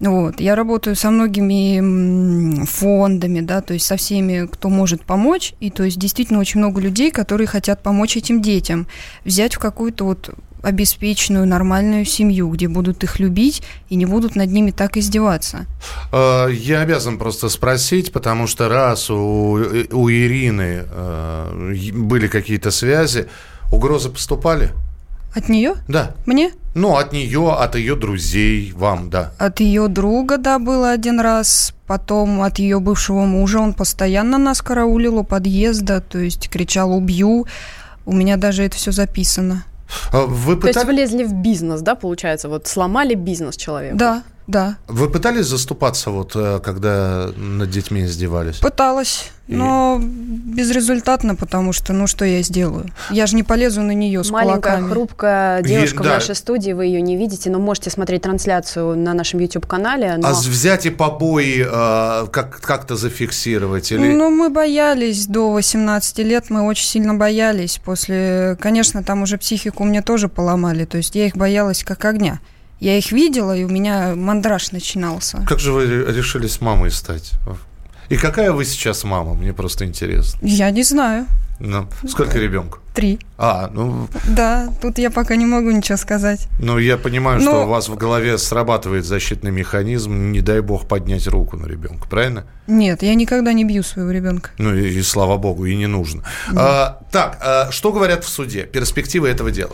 Вот. 0.03 0.39
Я 0.39 0.55
работаю 0.55 0.95
со 0.95 1.09
многими 1.11 2.65
фондами, 2.65 3.39
да, 3.39 3.61
то 3.61 3.73
есть 3.73 3.85
со 3.85 3.95
всеми, 3.95 4.47
кто 4.47 4.69
может 4.69 5.03
помочь. 5.03 5.53
И 5.59 5.69
то 5.69 5.83
есть 5.83 5.97
действительно 5.97 6.39
очень 6.39 6.59
много 6.59 6.81
людей, 6.81 7.11
которые 7.11 7.47
хотят 7.47 7.81
помочь 7.81 8.17
этим 8.17 8.41
детям, 8.41 8.88
взять 9.23 9.55
в 9.55 9.59
какую-то 9.59 10.05
вот 10.05 10.35
обеспеченную 10.61 11.45
нормальную 11.45 12.05
семью, 12.05 12.50
где 12.50 12.67
будут 12.67 13.03
их 13.03 13.19
любить 13.19 13.63
и 13.89 13.95
не 13.95 14.05
будут 14.05 14.35
над 14.35 14.50
ними 14.50 14.71
так 14.71 14.97
издеваться. 14.97 15.65
Э, 16.11 16.47
Я 16.51 16.81
обязан 16.81 17.17
просто 17.17 17.50
спросить, 17.50 18.11
потому 18.13 18.47
что 18.47 18.69
раз 18.69 19.09
у, 19.09 19.59
у 19.91 20.09
Ирины 20.09 20.83
э, 20.85 21.91
были 21.94 22.27
какие-то 22.27 22.71
связи, 22.71 23.27
угрозы 23.71 24.09
поступали? 24.09 24.71
От 25.35 25.50
нее? 25.50 25.75
Да. 25.88 26.15
Мне? 26.25 26.51
Ну, 26.73 26.95
от 26.97 27.13
нее, 27.13 27.51
от 27.51 27.75
ее 27.75 27.95
друзей, 27.95 28.71
вам, 28.75 29.09
да. 29.09 29.31
От 29.37 29.59
ее 29.59 29.87
друга, 29.87 30.37
да, 30.37 30.57
было 30.57 30.89
один 30.91 31.19
раз. 31.19 31.73
Потом 31.85 32.41
от 32.41 32.57
ее 32.57 32.79
бывшего 32.79 33.25
мужа. 33.25 33.59
Он 33.59 33.73
постоянно 33.73 34.37
нас 34.37 34.61
караулил 34.61 35.19
у 35.19 35.23
подъезда, 35.23 36.01
то 36.01 36.19
есть 36.19 36.49
кричал 36.49 36.91
«убью». 36.95 37.45
У 38.05 38.11
меня 38.11 38.37
даже 38.37 38.63
это 38.63 38.75
все 38.75 38.91
записано. 38.91 39.65
Э, 40.11 40.25
Вы, 40.25 40.55
То 40.57 40.67
есть 40.67 40.83
влезли 40.85 41.23
в 41.23 41.33
бизнес, 41.33 41.81
да, 41.81 41.95
получается? 41.95 42.49
Вот 42.49 42.67
сломали 42.67 43.13
бизнес 43.13 43.55
человека. 43.55 43.95
Да, 43.95 44.23
да. 44.47 44.77
Вы 44.87 45.09
пытались 45.09 45.45
заступаться, 45.45 46.09
вот, 46.09 46.33
э, 46.35 46.59
когда 46.63 47.29
над 47.35 47.69
детьми 47.69 48.03
издевались? 48.03 48.57
Пыталась, 48.57 49.31
И- 49.47 49.55
но 49.55 49.99
безрезультатно, 50.01 51.35
потому 51.35 51.73
что, 51.73 51.93
ну 51.93 52.07
что 52.07 52.25
я 52.25 52.41
сделаю? 52.41 52.89
Я 53.09 53.25
же 53.25 53.35
не 53.35 53.43
полезу 53.43 53.81
на 53.81 53.91
нее 53.91 54.23
с 54.23 54.31
Маленькая, 54.31 54.77
кулаками. 54.77 54.91
хрупкая 54.91 55.61
девушка 55.61 56.03
да. 56.03 56.09
в 56.09 56.13
нашей 56.13 56.35
студии, 56.35 56.71
вы 56.71 56.85
ее 56.85 57.01
не 57.01 57.15
видите, 57.15 57.49
но 57.49 57.59
можете 57.59 57.89
смотреть 57.89 58.23
трансляцию 58.23 58.97
на 58.97 59.13
нашем 59.13 59.39
YouTube-канале. 59.39 60.17
Но... 60.17 60.27
А 60.27 60.33
взять 60.33 60.85
и 60.85 60.89
побои 60.89 61.65
э, 61.65 62.27
как, 62.27 62.59
как-то 62.61 62.95
зафиксировать? 62.95 63.91
Или... 63.91 64.13
Ну, 64.13 64.29
мы 64.29 64.49
боялись 64.49 65.25
до 65.27 65.51
18 65.51 66.19
лет, 66.19 66.49
мы 66.49 66.63
очень 66.63 66.85
сильно 66.85 67.13
боялись. 67.13 67.79
После, 67.83 68.57
конечно, 68.59 69.03
там 69.03 69.21
уже 69.21 69.37
психику 69.37 69.83
мне 69.83 70.01
тоже 70.01 70.27
поломали, 70.27 70.85
то 70.85 70.97
есть 70.97 71.15
я 71.15 71.27
их 71.27 71.35
боялась 71.37 71.83
как 71.83 72.03
огня. 72.05 72.39
Я 72.83 72.97
их 72.97 73.13
видела, 73.13 73.56
и 73.56 73.63
у 73.63 73.69
меня 73.69 74.13
мандраж 74.13 74.71
начинался. 74.74 75.45
Как 75.47 75.59
же 75.59 75.71
вы 75.71 75.85
ре- 75.85 76.13
решили 76.13 76.47
с 76.47 76.59
мамой 76.59 76.91
стать? 76.91 77.31
И 78.09 78.18
какая 78.18 78.51
вы 78.51 78.65
сейчас 78.65 79.06
мама? 79.06 79.35
Мне 79.35 79.53
просто 79.53 79.85
интересно. 79.85 80.39
Я 80.45 80.69
не 80.69 80.83
знаю. 80.83 81.25
Ну, 81.59 81.88
сколько 82.09 82.38
ребенку? 82.39 82.80
Три. 82.94 83.19
А, 83.38 83.69
ну, 83.74 84.09
Да, 84.27 84.67
тут 84.81 84.98
я 84.98 85.10
пока 85.12 85.38
не 85.38 85.46
могу 85.46 85.72
ничего 85.72 85.98
сказать. 85.98 86.48
ну 86.60 86.77
я 86.77 86.98
понимаю, 86.98 87.39
что 87.39 87.51
Ну- 87.51 87.63
у 87.63 87.67
вас 87.69 87.88
в 87.88 87.96
голове 87.96 88.38
срабатывает 88.38 89.05
защитный 89.05 89.51
механизм, 89.51 90.31
не 90.34 90.41
дай 90.41 90.60
бог 90.60 90.86
поднять 90.86 91.25
руку 91.27 91.55
на 91.55 91.67
ребенка, 91.67 92.07
правильно? 92.10 92.43
Нет, 92.67 93.01
я 93.01 93.15
никогда 93.15 93.53
не 93.53 93.63
бью 93.63 93.81
своего 93.84 94.12
ребенка. 94.12 94.50
Ну 94.57 94.75
и, 94.75 94.89
и 94.89 95.01
слава 95.03 95.38
богу, 95.38 95.65
и 95.65 95.75
не 95.77 95.88
нужно. 95.88 96.24
А, 96.53 97.00
так, 97.12 97.38
а, 97.39 97.72
что 97.72 97.93
говорят 97.93 98.25
в 98.25 98.29
суде? 98.29 98.63
Перспективы 98.63 99.29
этого 99.29 99.51
дела? 99.51 99.72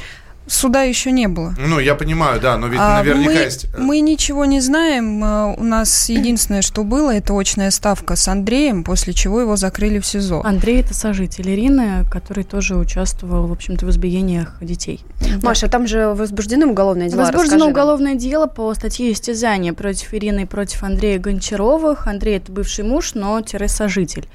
Суда 0.48 0.82
еще 0.82 1.12
не 1.12 1.28
было. 1.28 1.54
Ну, 1.60 1.80
я 1.80 1.94
понимаю, 1.94 2.42
да, 2.42 2.58
но 2.58 2.68
ведь 2.68 2.80
А 2.82 2.98
наверняка 3.00 3.32
мы, 3.32 3.38
есть... 3.38 3.66
э, 3.66 3.78
мы 3.78 4.00
ничего 4.00 4.46
не 4.46 4.62
знаем. 4.62 5.24
А, 5.24 5.54
У 5.56 5.64
нас 5.64 6.10
единственное, 6.10 6.64
что 6.64 6.84
было, 6.84 7.14
это 7.16 7.38
очная 7.38 7.70
ставка 7.70 8.16
с 8.16 8.28
Андреем, 8.28 8.84
после 8.84 9.14
чего 9.14 9.42
его 9.42 9.56
закрыли 9.58 10.00
в 10.00 10.06
СИЗО. 10.08 10.42
Андрей– 10.44 10.80
это 10.82 10.96
сожитель 10.96 11.50
Ирины, 11.52 12.04
который 12.10 12.44
тоже 12.44 12.78
участвовал, 12.78 13.46
в 13.46 13.52
общем-то, 13.52 13.86
в 13.86 13.90
избиениях 13.92 14.56
детей. 14.62 15.04
Маша, 15.44 15.68
там 15.68 15.86
же 15.86 16.08
возбуждены 16.16 16.66
уголовные 16.66 17.10
дела. 17.10 17.22
Возбуждено 17.22 17.56
расскажи 17.56 17.72
уголовное 17.72 18.16
дело 18.16 18.48
по 18.48 18.74
статье 18.74 19.12
истязания 19.12 19.74
против 19.74 20.14
Ирины 20.16 20.42
и 20.42 20.46
против 20.46 20.82
Андрея 20.84 21.20
Гончаровых. 21.20 22.08
Андрей– 22.08 22.38
это 22.38 22.52
бывший 22.52 22.84
муж, 22.86 23.14
но 23.14 23.40
тире-сожитель. 23.42 24.28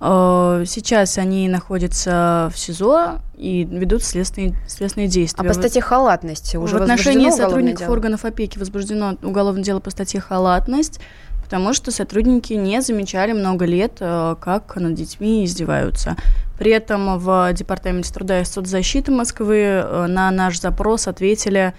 Э, 0.00 0.64
Сейчас 0.66 1.18
они 1.18 1.48
находятся 1.48 2.50
в 2.54 2.58
СИЗО 2.58 3.20
и 3.36 3.64
ведут 3.64 4.02
следственные, 4.02 4.54
следственные 4.66 5.08
А 5.08 5.10
действия. 5.10 5.46
по 5.48 5.54
статье 5.54 5.82
халатности 5.82 6.56
уже 6.56 6.78
в 6.78 6.82
отношении 6.82 7.30
сотрудников 7.30 7.80
дело? 7.80 7.92
органов 7.92 8.24
опеки 8.24 8.58
возбуждено 8.58 9.16
уголовное 9.22 9.62
дело 9.62 9.80
по 9.80 9.90
статье 9.90 10.20
халатность, 10.20 11.00
потому 11.42 11.72
что 11.74 11.90
сотрудники 11.90 12.52
не 12.54 12.80
замечали 12.80 13.32
много 13.32 13.64
лет, 13.64 13.98
э, 14.00 14.36
как 14.40 14.76
над 14.76 14.94
детьми 14.94 15.44
издеваются. 15.44 16.16
При 16.58 16.70
этом 16.70 17.18
в 17.18 17.52
Департаменте 17.52 18.12
труда 18.12 18.40
и 18.40 18.44
соцзащиты 18.44 19.10
Москвы 19.10 19.56
э, 19.58 20.06
на 20.06 20.30
наш 20.30 20.60
запрос 20.60 21.08
ответили, 21.08 21.74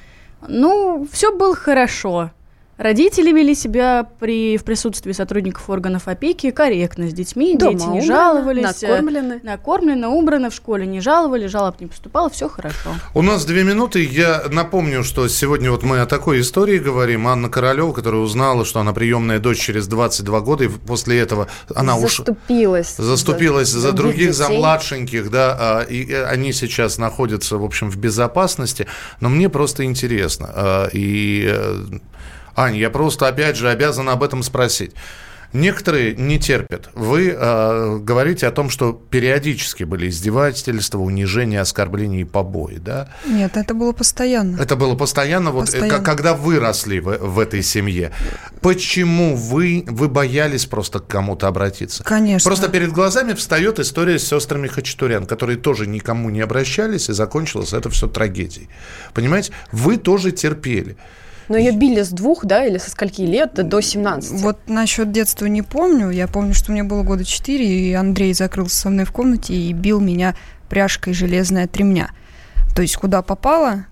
ну, 0.48 1.08
все 1.12 1.36
было 1.36 1.56
хорошо, 1.56 2.32
Родители 2.78 3.32
вели 3.32 3.56
себя 3.56 4.06
при, 4.20 4.58
в 4.58 4.66
присутствии 4.66 5.14
сотрудников 5.14 5.70
органов 5.70 6.10
опеки 6.10 6.52
корректно 6.52 7.10
с 7.10 7.14
детьми, 7.14 7.56
Дома 7.58 7.72
дети 7.72 7.88
не 7.88 8.02
жаловались. 8.02 8.84
э, 8.84 8.88
накормлены. 8.88 9.40
Накормлены, 9.44 10.08
убраны, 10.10 10.50
в 10.50 10.54
школе 10.54 10.86
не 10.86 11.00
жаловали, 11.00 11.48
жалоб 11.48 11.80
не 11.80 11.88
поступало, 11.88 12.30
все 12.30 12.50
хорошо. 12.50 12.90
У 13.14 13.22
нас 13.22 13.46
две 13.46 13.64
минуты. 13.64 14.04
Я 14.04 14.44
напомню, 14.52 15.04
что 15.06 15.28
сегодня 15.30 15.72
вот 15.72 15.84
мы 15.84 16.02
о 16.02 16.06
такой 16.06 16.42
истории 16.42 16.78
говорим. 16.78 17.28
Анна 17.28 17.50
Королева, 17.50 17.94
которая 17.94 18.20
узнала, 18.22 18.66
что 18.66 18.82
она 18.82 18.92
приемная 18.92 19.40
дочь 19.40 19.60
через 19.60 19.88
22 19.88 20.42
года, 20.42 20.66
и 20.66 20.68
после 20.68 21.20
этого 21.20 21.48
она. 21.74 21.98
Заступилась. 21.98 22.96
Заступилась 22.98 23.70
за, 23.70 23.94
других, 23.94 24.34
за 24.34 24.48
детей. 24.48 24.58
младшеньких, 24.58 25.32
да, 25.32 25.56
а, 25.58 25.82
и 25.84 26.12
э, 26.12 26.26
они 26.26 26.52
сейчас 26.52 26.98
находятся, 26.98 27.58
в 27.58 27.64
общем, 27.64 27.90
в 27.90 27.96
безопасности. 27.96 28.86
Но 29.22 29.30
мне 29.30 29.48
просто 29.48 29.86
интересно. 29.86 30.52
а, 30.54 30.90
И, 30.92 31.46
э, 31.50 31.84
Ань, 32.56 32.78
я 32.78 32.90
просто, 32.90 33.28
опять 33.28 33.56
же, 33.58 33.70
обязан 33.70 34.10
об 34.10 34.24
этом 34.24 34.44
спросить. 34.44 34.92
Некоторые 35.54 36.16
не 36.16 36.38
терпят. 36.38 36.90
Вы 36.96 37.30
э, 37.34 37.98
говорите 38.00 38.46
о 38.46 38.52
том, 38.52 38.70
что 38.70 38.92
периодически 38.92 39.86
были 39.86 40.10
издевательства, 40.10 40.98
унижения, 41.00 41.62
оскорбления 41.62 42.22
и 42.22 42.24
побои, 42.26 42.76
да? 42.76 43.10
Нет, 43.26 43.56
это 43.56 43.74
было 43.74 43.94
постоянно. 43.94 44.60
Это 44.60 44.76
было 44.76 44.96
постоянно, 44.96 45.52
вот 45.52 45.70
э, 45.70 45.72
Постоянно. 45.72 46.00
к- 46.00 46.06
когда 46.06 46.34
вы 46.34 46.60
росли 46.60 47.00
в, 47.00 47.18
в 47.20 47.40
этой 47.40 47.64
семье. 47.64 48.12
Почему 48.62 49.36
вы, 49.38 49.86
вы 49.88 50.10
боялись 50.10 50.66
просто 50.66 51.00
к 51.00 51.08
кому-то 51.08 51.48
обратиться? 51.48 52.04
Конечно. 52.04 52.50
Просто 52.50 52.68
перед 52.68 52.92
глазами 52.92 53.32
встает 53.34 53.80
история 53.80 54.20
с 54.20 54.28
сестрами 54.28 54.68
Хачатурян, 54.68 55.26
которые 55.26 55.58
тоже 55.58 55.88
никому 55.88 56.30
не 56.32 56.42
обращались, 56.42 57.08
и 57.08 57.14
закончилось 57.14 57.72
это 57.72 57.90
все 57.90 58.08
трагедией. 58.08 58.68
Понимаете? 59.14 59.54
Вы 59.72 59.96
тоже 59.98 60.32
терпели. 60.32 60.98
Но 61.50 61.58
ее 61.58 61.72
били 61.72 62.02
с 62.02 62.10
двух, 62.10 62.46
да, 62.46 62.66
или 62.66 62.78
со 62.78 62.90
скольки 62.92 63.22
лет 63.22 63.54
до- 63.54 63.64
до 63.64 63.82
17? 63.82 64.42
Вот 64.42 64.60
насчет 64.68 65.12
детства 65.12 65.46
не 65.46 65.62
помню. 65.62 66.10
Я 66.10 66.28
помню, 66.28 66.54
что 66.54 66.72
мне 66.72 66.84
было 66.84 67.04
года 67.04 67.24
4, 67.24 67.66
и 67.66 67.94
Андрей 67.94 68.34
закрылся 68.34 68.76
со 68.78 68.90
мной 68.90 69.06
в 69.06 69.12
комнате 69.12 69.54
и 69.54 69.74
бил 69.74 70.00
меня 70.00 70.36
пряжкой 70.70 71.14
железной 71.14 71.64
от 71.64 71.78
ремня. 71.78 72.10
То 72.76 72.82
есть 72.82 72.98
куда 72.98 73.22
попало, 73.22 73.86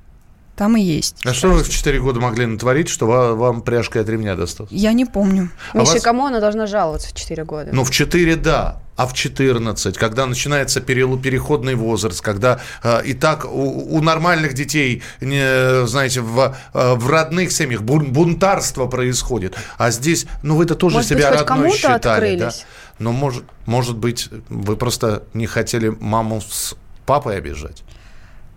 там 0.55 0.77
и 0.77 0.81
есть. 0.81 1.25
А 1.25 1.33
что 1.33 1.49
вы 1.49 1.63
в 1.63 1.69
4 1.69 1.99
года 1.99 2.19
могли 2.19 2.45
натворить, 2.45 2.89
что 2.89 3.07
ва- 3.07 3.33
вам 3.33 3.61
пряжкой 3.61 4.01
от 4.01 4.09
ремня 4.09 4.35
досталось? 4.35 4.71
Я 4.71 4.93
не 4.93 5.05
помню. 5.05 5.49
а 5.73 5.79
Миша, 5.79 5.93
вас- 5.93 6.03
кому 6.03 6.25
она 6.25 6.39
должна 6.39 6.67
жаловаться 6.67 7.09
в 7.09 7.13
4 7.13 7.43
года? 7.45 7.69
Ну, 7.73 7.83
в 7.83 7.91
4 7.91 8.35
да, 8.35 8.79
а 8.95 9.07
в 9.07 9.13
14, 9.13 9.97
когда 9.97 10.25
начинается 10.25 10.81
переходный 10.81 11.75
возраст, 11.75 12.21
когда 12.21 12.59
э, 12.83 13.05
и 13.05 13.13
так 13.13 13.45
у, 13.45 13.95
у 13.95 14.01
нормальных 14.01 14.53
детей, 14.53 15.01
не, 15.21 15.85
знаете, 15.87 16.21
в, 16.21 16.55
э, 16.73 16.93
в 16.93 17.09
родных 17.09 17.51
семьях 17.51 17.81
бун- 17.81 18.11
бунтарство 18.11 18.87
происходит, 18.87 19.55
а 19.77 19.91
здесь, 19.91 20.25
ну, 20.43 20.55
вы-то 20.55 20.75
тоже 20.75 20.97
Может 20.97 21.09
быть, 21.11 21.17
себя 21.19 21.31
хоть 21.31 21.49
родной 21.49 21.71
считали, 21.71 21.99
да? 22.37 22.47
открылись? 22.47 22.65
Но, 22.99 23.11
может, 23.11 23.43
может 23.65 23.97
быть, 23.97 24.29
вы 24.49 24.75
просто 24.75 25.23
не 25.33 25.47
хотели 25.47 25.89
маму 25.99 26.41
с 26.41 26.75
папой 27.05 27.37
обижать? 27.37 27.83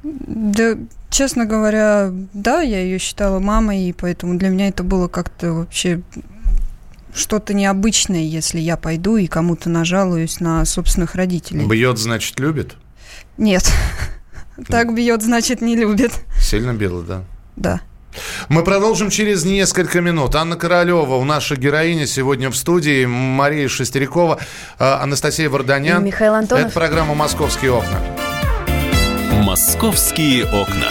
Да, 0.03 0.77
честно 1.11 1.47
говоря, 1.47 2.11
да, 2.33 2.61
я 2.61 2.81
ее 2.81 2.99
считала 2.99 3.41
мамой, 3.41 3.81
и 3.81 3.93
поэтому 3.93 4.39
для 4.39 4.51
меня 4.51 4.69
это 4.69 4.83
было 4.85 5.09
как-то 5.09 5.53
вообще 5.53 6.03
что-то 7.17 7.55
необычное, 7.55 8.23
если 8.23 8.61
я 8.61 8.77
пойду 8.77 9.17
и 9.17 9.27
кому-то 9.27 9.69
нажалуюсь 9.71 10.41
на 10.41 10.65
собственных 10.65 11.15
родителей. 11.15 11.67
Бьет, 11.67 11.99
значит, 11.99 12.39
любит? 12.39 12.75
Нет. 13.39 13.71
Так 14.69 14.95
бьет, 14.95 15.21
значит, 15.21 15.61
не 15.61 15.77
любит. 15.77 16.13
Сильно 16.41 16.73
била, 16.73 17.03
да? 17.03 17.25
Да. 17.57 17.83
Мы 18.49 18.65
продолжим 18.65 19.11
через 19.11 19.45
несколько 19.45 20.01
минут. 20.01 20.35
Анна 20.35 20.57
Королева, 20.57 21.17
у 21.17 21.25
нашей 21.25 21.59
героини 21.59 22.07
сегодня 22.07 22.49
в 22.49 22.57
студии, 22.57 23.05
Мария 23.05 23.69
Шестерякова, 23.69 24.39
э, 24.79 24.85
Анастасия 24.85 25.51
Варданян. 25.51 26.03
И 26.03 26.07
Михаил 26.07 26.33
Антонов. 26.33 26.67
Это 26.67 26.75
программа 26.75 27.15
«Московские 27.15 27.73
окна». 27.73 28.01
«Московские 29.43 30.47
окна». 30.47 30.91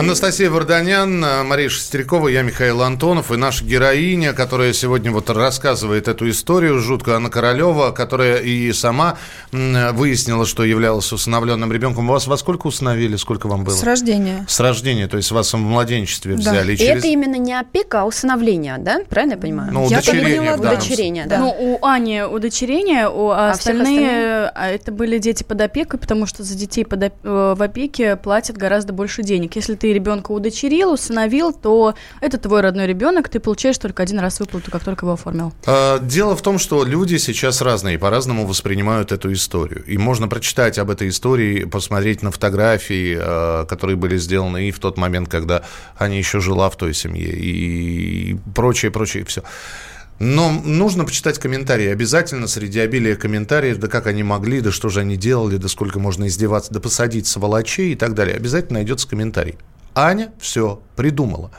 Анастасия 0.00 0.48
Варданян, 0.48 1.22
э, 1.22 1.42
Мария 1.42 1.68
Шестерякова, 1.68 2.28
я 2.28 2.40
Михаил 2.40 2.80
Антонов 2.80 3.30
и 3.30 3.36
наша 3.36 3.66
героиня, 3.66 4.32
которая 4.32 4.72
сегодня 4.72 5.12
вот 5.12 5.28
рассказывает 5.28 6.08
эту 6.08 6.30
историю 6.30 6.78
жуткую, 6.78 7.16
Анна 7.16 7.28
Королева, 7.28 7.90
которая 7.90 8.38
и 8.38 8.72
сама 8.72 9.18
выяснила, 9.52 10.46
что 10.46 10.64
являлась 10.64 11.12
усыновленным 11.12 11.70
ребенком. 11.70 12.06
Вас 12.08 12.26
во 12.26 12.38
сколько 12.38 12.66
усыновили, 12.68 13.16
сколько 13.16 13.46
вам 13.46 13.64
было? 13.64 13.74
С 13.74 13.82
рождения. 13.82 14.46
С 14.48 14.58
рождения, 14.60 15.06
то 15.06 15.18
есть 15.18 15.30
вас 15.32 15.52
в 15.52 15.58
младенчестве 15.58 16.36
Да. 16.36 16.40
взяли. 16.40 16.72
И 16.72 16.76
через- 16.78 16.98
это 17.04 17.08
именно 17.08 17.36
не 17.36 17.52
опека, 17.52 18.00
а 18.00 18.04
усыновление, 18.06 18.76
да? 18.78 19.00
Правильно 19.10 19.34
я 19.34 19.38
понимаю? 19.38 19.70
Ну, 19.70 19.82
Я 19.90 19.98
удочерение 19.98 20.38
поняла, 20.38 20.56
да. 20.56 20.62
данном 20.62 20.78
Удочерение, 20.78 21.26
да. 21.26 21.38
Ну, 21.40 21.56
у 21.58 21.84
Ани 21.84 22.22
удочерение, 22.22 23.06
у, 23.10 23.28
а 23.28 23.50
А 23.50 23.52
всех 23.52 23.74
остальные, 23.74 24.50
а 24.54 24.68
это 24.70 24.92
были 24.92 25.18
дети 25.18 25.42
под 25.42 25.60
опекой, 25.60 26.00
потому 26.00 26.24
что 26.24 26.42
за 26.42 26.54
детей 26.56 26.86
под 26.86 27.02
оп- 27.02 27.12
э, 27.22 27.54
в 27.54 27.62
опеке 27.62 28.16
платят 28.16 28.56
гораздо 28.56 28.94
больше 28.94 29.22
денег. 29.22 29.56
Если 29.56 29.74
ты 29.74 29.89
ребенка 29.92 30.32
удочерил, 30.32 30.92
усыновил, 30.92 31.52
то 31.52 31.94
это 32.20 32.38
твой 32.38 32.60
родной 32.60 32.86
ребенок, 32.86 33.28
ты 33.28 33.40
получаешь 33.40 33.78
только 33.78 34.02
один 34.02 34.18
раз 34.18 34.40
выплату, 34.40 34.70
как 34.70 34.84
только 34.84 35.06
его 35.06 35.14
оформил. 35.14 35.52
А, 35.66 35.98
Дело 35.98 36.36
в 36.36 36.42
том, 36.42 36.58
что 36.58 36.84
люди 36.84 37.16
сейчас 37.16 37.60
разные 37.60 37.98
по-разному 37.98 38.46
воспринимают 38.46 39.12
эту 39.12 39.32
историю. 39.32 39.84
И 39.86 39.98
можно 39.98 40.28
прочитать 40.28 40.78
об 40.78 40.90
этой 40.90 41.08
истории, 41.08 41.64
посмотреть 41.64 42.22
на 42.22 42.30
фотографии, 42.30 43.18
э, 43.20 43.66
которые 43.66 43.96
были 43.96 44.16
сделаны 44.16 44.68
и 44.68 44.70
в 44.70 44.78
тот 44.78 44.96
момент, 44.96 45.28
когда 45.28 45.62
Аня 45.98 46.18
еще 46.18 46.40
жила 46.40 46.70
в 46.70 46.76
той 46.76 46.94
семье, 46.94 47.30
и 47.32 48.36
прочее, 48.54 48.90
прочее, 48.90 49.24
все. 49.24 49.42
Но 50.20 50.50
нужно 50.50 51.06
почитать 51.06 51.38
комментарии. 51.38 51.88
Обязательно 51.88 52.46
среди 52.46 52.78
обилия 52.78 53.16
комментариев, 53.16 53.78
да 53.78 53.88
как 53.88 54.06
они 54.06 54.22
могли, 54.22 54.60
да 54.60 54.70
что 54.70 54.90
же 54.90 55.00
они 55.00 55.16
делали, 55.16 55.56
да 55.56 55.66
сколько 55.66 55.98
можно 55.98 56.26
издеваться, 56.26 56.74
да 56.74 56.78
посадить 56.78 57.26
сволочей 57.26 57.92
и 57.92 57.96
так 57.96 58.14
далее. 58.14 58.36
Обязательно 58.36 58.80
найдется 58.80 59.08
комментарий. 59.08 59.56
Аня 59.94 60.32
все 60.38 60.80
придумала. 60.96 61.50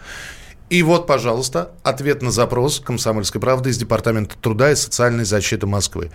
И 0.69 0.83
вот, 0.83 1.05
пожалуйста, 1.05 1.71
ответ 1.83 2.21
на 2.21 2.31
запрос 2.31 2.79
«Комсомольской 2.79 3.41
правды» 3.41 3.71
из 3.71 3.77
Департамента 3.77 4.37
труда 4.37 4.71
и 4.71 4.75
социальной 4.75 5.25
защиты 5.25 5.67
Москвы. 5.67 6.11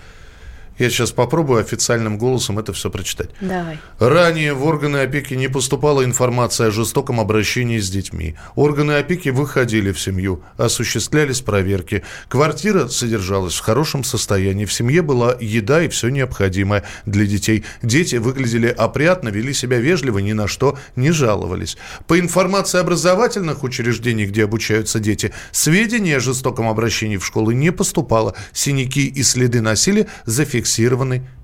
Я 0.79 0.91
сейчас 0.91 1.11
попробую 1.11 1.61
официальным 1.61 2.19
голосом 2.19 2.59
это 2.59 2.73
все 2.73 2.91
прочитать. 2.91 3.31
Давай. 3.41 3.79
Ранее 3.99 4.53
в 4.53 4.65
органы 4.67 4.99
опеки 4.99 5.33
не 5.33 5.49
поступала 5.49 6.05
информация 6.05 6.69
о 6.69 6.71
жестоком 6.71 7.19
обращении 7.19 7.79
с 7.79 7.89
детьми. 7.89 8.37
Органы 8.57 8.93
опеки 8.93 9.31
выходили 9.31 9.93
в 9.93 10.01
семью, 10.01 10.43
осуществлялись 10.59 11.41
проверки. 11.41 12.05
Квартира 12.29 12.89
содержалась 12.89 13.55
в 13.55 13.61
хорошем 13.61 14.05
состоянии. 14.05 14.67
В 14.67 14.73
семье 14.73 15.01
была 15.01 15.37
еда 15.41 15.83
и 15.83 15.89
все 15.89 16.09
необходимое 16.09 16.85
для 17.07 17.25
детей. 17.25 17.65
Дети 17.83 18.17
выглядели 18.17 18.69
опрятно, 18.69 19.31
вели 19.31 19.55
себя 19.55 19.79
вежливо, 19.79 20.19
ни 20.19 20.35
на 20.35 20.47
что 20.47 20.79
не 20.95 21.11
жаловались. 21.11 21.79
По 22.07 22.21
информации 22.21 22.81
образовательных 22.81 23.63
учреждений, 23.63 24.27
где 24.27 24.45
обучаются 24.45 25.01
дети, 25.01 25.33
сведения 25.53 26.19
о 26.19 26.21
жестоком 26.21 26.69
обращении 26.69 27.17
в 27.17 27.25
школы 27.25 27.55
не 27.55 27.73
поступало. 27.73 28.35
Синяки 28.53 29.07
и 29.07 29.23
следы 29.23 29.63
насилия 29.63 30.07
зафиксированы 30.27 30.66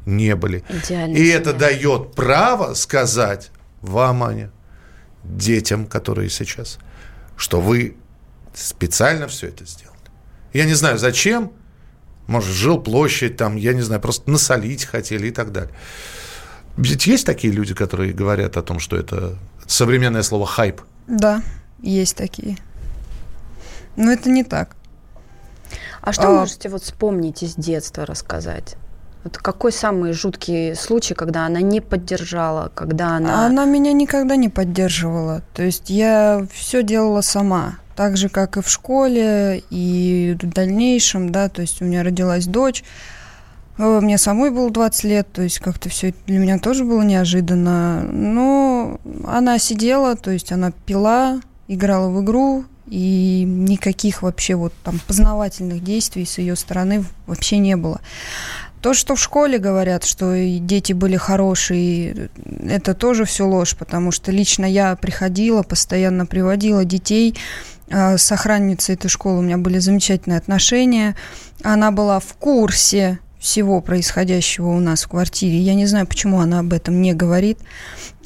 не 0.05 0.35
были. 0.37 0.65
Идеальная 0.69 1.17
И 1.17 1.27
это 1.29 1.53
дает 1.53 2.15
право 2.15 2.75
сказать 2.75 3.51
вам, 3.81 4.23
Аня, 4.23 4.51
детям, 5.25 5.87
которые 5.87 6.29
сейчас, 6.31 6.79
что 7.37 7.61
вы 7.61 7.97
специально 8.55 9.29
все 9.29 9.49
это 9.49 9.65
сделали. 9.65 9.99
Я 10.53 10.65
не 10.65 10.75
знаю, 10.75 10.99
зачем, 10.99 11.53
Может, 12.27 12.51
жил 12.51 12.81
площадь 12.81 13.37
там, 13.37 13.57
я 13.57 13.73
не 13.73 13.83
знаю, 13.83 14.01
просто 14.01 14.31
насолить 14.31 14.85
хотели 14.85 15.29
и 15.29 15.31
так 15.31 15.53
далее. 15.53 15.75
Ведь 16.77 17.07
есть 17.07 17.27
такие 17.27 17.53
люди, 17.53 17.75
которые 17.75 18.13
говорят 18.13 18.57
о 18.57 18.63
том, 18.63 18.79
что 18.79 18.97
это 18.97 19.39
современное 19.67 20.23
слово 20.23 20.47
хайп? 20.47 20.81
Да, 21.07 21.43
есть 21.83 22.17
такие. 22.17 22.57
Но 23.97 24.13
это 24.13 24.31
не 24.31 24.45
так. 24.45 24.77
А 26.01 26.13
что 26.13 26.29
а... 26.29 26.31
можете 26.31 26.69
вот 26.69 26.83
вспомнить 26.83 27.43
из 27.43 27.55
детства 27.57 28.07
рассказать? 28.07 28.77
Вот 29.25 29.39
какой 29.39 29.73
самый 29.73 30.13
жуткий 30.13 30.75
случай, 30.75 31.15
когда 31.15 31.47
она 31.47 31.61
не 31.61 31.81
поддержала, 31.81 32.73
когда 32.75 33.17
она... 33.17 33.47
Она 33.47 33.65
меня 33.65 33.93
никогда 33.93 34.37
не 34.37 34.49
поддерживала. 34.49 35.43
То 35.55 35.63
есть 35.63 35.91
я 35.91 36.45
все 36.53 36.83
делала 36.83 37.21
сама. 37.21 37.77
Так 37.95 38.17
же, 38.17 38.29
как 38.29 38.57
и 38.57 38.63
в 38.63 38.69
школе, 38.69 39.63
и 39.71 40.37
в 40.41 40.47
дальнейшем, 40.49 41.31
да, 41.31 41.49
то 41.49 41.61
есть 41.61 41.81
у 41.83 41.85
меня 41.85 42.03
родилась 42.03 42.47
дочь. 42.47 42.83
Э, 43.79 44.01
мне 44.01 44.19
самой 44.19 44.51
было 44.51 44.71
20 44.71 45.05
лет, 45.05 45.29
то 45.33 45.43
есть 45.43 45.59
как-то 45.61 45.89
все 45.89 46.15
для 46.27 46.39
меня 46.39 46.59
тоже 46.59 46.85
было 46.85 47.03
неожиданно. 47.03 48.03
Но 48.03 48.99
она 49.25 49.59
сидела, 49.59 50.17
то 50.17 50.31
есть 50.31 50.53
она 50.53 50.73
пила, 50.87 51.41
играла 51.69 52.09
в 52.09 52.23
игру, 52.25 52.65
и 52.87 53.45
никаких 53.47 54.23
вообще 54.23 54.55
вот 54.55 54.73
там 54.83 55.01
познавательных 55.07 55.83
действий 55.83 56.27
с 56.27 56.39
ее 56.39 56.57
стороны 56.57 57.05
вообще 57.27 57.59
не 57.59 57.77
было. 57.77 58.01
То, 58.83 58.95
что 58.95 59.15
в 59.15 59.21
школе 59.21 59.59
говорят, 59.59 60.03
что 60.03 60.35
дети 60.37 60.93
были 60.93 61.17
хорошие, 61.17 62.31
это 62.69 62.95
тоже 62.95 63.25
все 63.25 63.47
ложь, 63.47 63.77
потому 63.77 64.11
что 64.11 64.33
лично 64.33 64.65
я 64.65 64.97
приходила, 64.97 65.63
постоянно 65.63 66.27
приводила 66.27 66.85
детей 66.85 67.39
э, 67.89 68.19
с 68.19 68.33
охранницей 68.33 68.97
этой 68.97 69.09
школы, 69.09 69.39
у 69.39 69.43
меня 69.43 69.57
были 69.57 69.79
замечательные 69.79 70.39
отношения. 70.39 71.15
Она 71.63 71.93
была 71.93 72.19
в 72.19 72.35
курсе 72.35 73.21
всего 73.39 73.81
происходящего 73.81 74.71
у 74.71 74.81
нас 74.81 75.05
в 75.05 75.09
квартире. 75.09 75.59
Я 75.59 75.75
не 75.75 75.87
знаю, 75.87 76.09
почему 76.09 76.41
она 76.41 76.59
об 76.59 76.73
этом 76.73 77.01
не 77.03 77.15
говорит. 77.15 77.59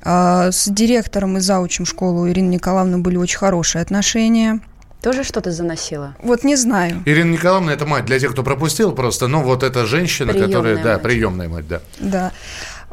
А, 0.03 0.51
с 0.53 0.69
директором 0.69 1.37
и 1.37 1.41
заучим 1.41 1.85
школы 1.85 2.23
у 2.23 2.29
Ирины 2.31 2.55
Николаевны 2.55 2.97
были 2.97 3.19
очень 3.19 3.39
хорошие 3.39 3.83
отношения. 3.83 4.61
Тоже 5.07 5.23
что-то 5.23 5.53
заносила? 5.53 6.17
Вот 6.21 6.43
не 6.43 6.57
знаю. 6.57 7.01
Ирина 7.07 7.31
Николаевна, 7.31 7.73
это 7.73 7.87
мать, 7.87 8.07
для 8.07 8.19
тех, 8.19 8.33
кто 8.33 8.43
пропустил 8.43 8.91
просто, 8.91 9.29
ну 9.29 9.41
вот 9.41 9.63
эта 9.63 9.87
женщина, 9.87 10.33
приемная 10.33 10.49
которая, 10.49 10.75
мать. 10.75 10.85
да, 10.85 10.99
приемная 10.99 11.49
мать, 11.49 11.69
да. 11.69 11.81
Да. 12.01 12.33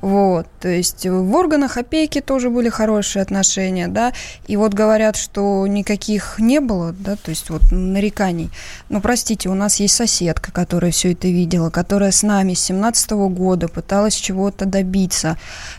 Вот, 0.03 0.47
то 0.59 0.67
есть 0.67 1.05
в 1.07 1.33
органах 1.33 1.77
опеки 1.77 2.19
тоже 2.19 2.49
были 2.49 2.67
хорошие 2.67 3.23
отношения, 3.23 3.87
да, 3.87 4.11
и 4.47 4.57
вот 4.57 4.73
говорят, 4.73 5.15
что 5.15 5.65
никаких 5.65 6.39
не 6.39 6.59
было, 6.59 6.91
да, 6.91 7.15
то 7.15 7.29
есть 7.29 7.49
вот 7.49 7.61
нареканий. 7.71 8.49
Но, 8.89 8.99
простите, 8.99 9.47
у 9.47 9.53
нас 9.53 9.79
есть 9.79 9.95
соседка, 9.95 10.51
которая 10.51 10.91
все 10.91 11.13
это 11.13 11.29
видела, 11.29 11.69
которая 11.69 12.11
с 12.11 12.21
нами 12.21 12.53
с 12.53 12.59
17 12.65 13.11
года 13.11 13.69
пыталась 13.69 14.15
чего-то 14.15 14.65
добиться. 14.65 15.37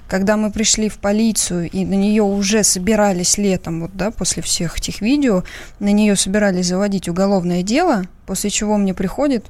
Когда 0.09 0.39
мы 0.39 0.51
пришли 0.51 0.89
в 0.89 0.97
полицию, 1.01 1.69
и 1.69 1.85
на 1.85 1.93
нее 1.93 2.23
уже 2.23 2.65
собирались 2.65 3.37
летом, 3.37 3.83
вот, 3.83 3.91
да, 3.93 4.11
после 4.11 4.43
всех 4.43 4.79
этих 4.79 5.03
видео, 5.03 5.45
на 5.81 5.93
нее 5.93 6.17
собирались 6.17 6.69
заводить 6.69 7.11
уголовное 7.11 7.63
дело, 7.63 8.05
после 8.25 8.49
чего 8.49 8.79
мне 8.79 8.95
приходит 8.95 9.45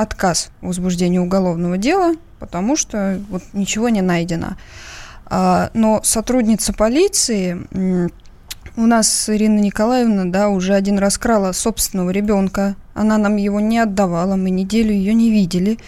отказ 0.00 0.50
в 0.60 0.68
возбуждении 0.68 1.18
уголовного 1.18 1.78
дела, 1.78 2.14
потому 2.38 2.76
что 2.76 3.20
вот 3.28 3.42
ничего 3.52 3.88
не 3.88 4.02
найдено. 4.02 4.56
А, 5.26 5.70
но 5.74 6.00
сотрудница 6.02 6.72
полиции, 6.72 7.66
у 8.76 8.86
нас 8.86 9.28
Ирина 9.28 9.58
Николаевна, 9.58 10.24
да, 10.26 10.48
уже 10.48 10.74
один 10.74 10.98
раз 10.98 11.18
крала 11.18 11.52
собственного 11.52 12.10
ребенка. 12.10 12.76
Она 12.94 13.18
нам 13.18 13.36
его 13.36 13.60
не 13.60 13.78
отдавала, 13.78 14.36
мы 14.36 14.50
неделю 14.50 14.92
ее 14.92 15.14
не 15.14 15.30
видели. 15.30 15.78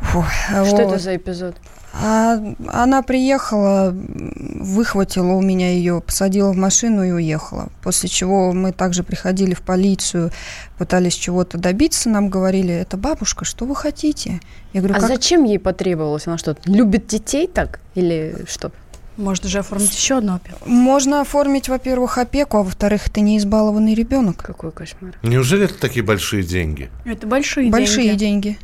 Фу, 0.00 0.24
Что 0.48 0.64
вот. 0.64 0.80
это 0.80 0.98
за 0.98 1.16
эпизод? 1.16 1.56
А 1.98 2.38
она 2.68 3.02
приехала, 3.02 3.90
выхватила 3.94 5.32
у 5.32 5.40
меня 5.40 5.70
ее, 5.70 6.00
посадила 6.00 6.52
в 6.52 6.56
машину 6.56 7.02
и 7.04 7.10
уехала. 7.10 7.68
После 7.82 8.08
чего 8.08 8.52
мы 8.52 8.72
также 8.72 9.02
приходили 9.02 9.54
в 9.54 9.62
полицию, 9.62 10.30
пытались 10.78 11.14
чего-то 11.14 11.58
добиться, 11.58 12.10
нам 12.10 12.28
говорили, 12.28 12.74
это 12.74 12.96
бабушка, 12.96 13.44
что 13.44 13.64
вы 13.64 13.74
хотите? 13.74 14.40
Я 14.72 14.80
говорю, 14.80 14.96
а 14.96 15.00
как... 15.00 15.08
зачем 15.08 15.44
ей 15.44 15.58
потребовалось? 15.58 16.26
Она 16.26 16.38
что, 16.38 16.56
любит 16.66 17.06
детей 17.06 17.46
так 17.46 17.80
или 17.94 18.44
что? 18.48 18.72
Можно 19.16 19.48
же 19.48 19.60
оформить 19.60 19.96
еще 19.96 20.18
одну 20.18 20.34
опеку. 20.34 20.58
Можно 20.68 21.22
оформить, 21.22 21.70
во-первых, 21.70 22.18
опеку, 22.18 22.58
а 22.58 22.62
во-вторых, 22.62 23.08
ты 23.08 23.22
не 23.22 23.38
избалованный 23.38 23.94
ребенок. 23.94 24.36
Какой 24.36 24.72
кошмар. 24.72 25.14
Неужели 25.22 25.64
это 25.64 25.78
такие 25.78 26.04
большие 26.04 26.42
деньги? 26.42 26.90
Это 27.06 27.26
большие, 27.26 27.70
большие 27.70 27.96
деньги. 27.96 28.10
Большие 28.10 28.16
деньги. 28.16 28.58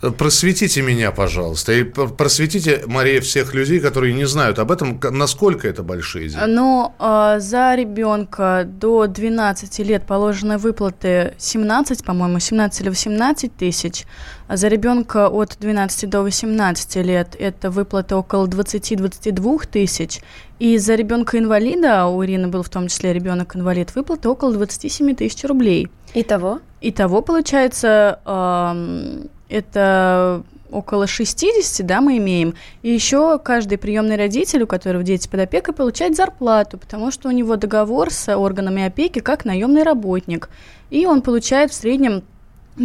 Просветите 0.00 0.80
меня, 0.80 1.10
пожалуйста, 1.12 1.74
и 1.74 1.82
просветите, 1.82 2.82
Мария, 2.86 3.20
всех 3.20 3.52
людей, 3.52 3.80
которые 3.80 4.14
не 4.14 4.24
знают 4.24 4.58
об 4.58 4.70
этом, 4.70 4.98
насколько 5.10 5.68
это 5.68 5.82
большие 5.82 6.30
деньги. 6.30 6.42
Ну, 6.46 6.94
э, 6.98 7.36
за 7.38 7.74
ребенка 7.74 8.64
до 8.66 9.06
12 9.06 9.78
лет 9.80 10.06
положены 10.06 10.56
выплаты 10.56 11.34
17, 11.36 12.02
по-моему, 12.02 12.38
17 12.38 12.80
или 12.80 12.88
18 12.88 13.54
тысяч. 13.54 14.06
А 14.48 14.56
за 14.56 14.68
ребенка 14.68 15.28
от 15.28 15.58
12 15.60 16.08
до 16.08 16.22
18 16.22 16.96
лет 16.96 17.36
это 17.38 17.70
выплаты 17.70 18.14
около 18.16 18.46
20-22 18.46 19.68
тысяч. 19.70 20.20
И 20.58 20.78
за 20.78 20.94
ребенка 20.94 21.38
инвалида, 21.38 22.06
у 22.06 22.24
Ирины 22.24 22.48
был 22.48 22.62
в 22.62 22.70
том 22.70 22.88
числе 22.88 23.12
ребенок 23.12 23.54
инвалид, 23.54 23.94
выплаты 23.94 24.30
около 24.30 24.54
27 24.54 25.14
тысяч 25.14 25.44
рублей. 25.44 25.90
Итого? 26.14 26.60
Итого, 26.80 27.20
получается, 27.20 28.18
э, 28.24 29.26
это 29.50 30.44
около 30.70 31.06
60, 31.06 31.84
да, 31.86 32.00
мы 32.00 32.18
имеем. 32.18 32.54
И 32.82 32.90
еще 32.90 33.38
каждый 33.38 33.76
приемный 33.76 34.16
родитель, 34.16 34.62
у 34.62 34.66
которого 34.66 35.02
дети 35.02 35.28
под 35.28 35.40
опекой, 35.40 35.74
получает 35.74 36.16
зарплату, 36.16 36.78
потому 36.78 37.10
что 37.10 37.28
у 37.28 37.32
него 37.32 37.56
договор 37.56 38.10
с 38.10 38.34
органами 38.34 38.84
опеки 38.84 39.18
как 39.18 39.44
наемный 39.44 39.82
работник. 39.82 40.48
И 40.90 41.06
он 41.06 41.22
получает 41.22 41.72
в 41.72 41.74
среднем 41.74 42.22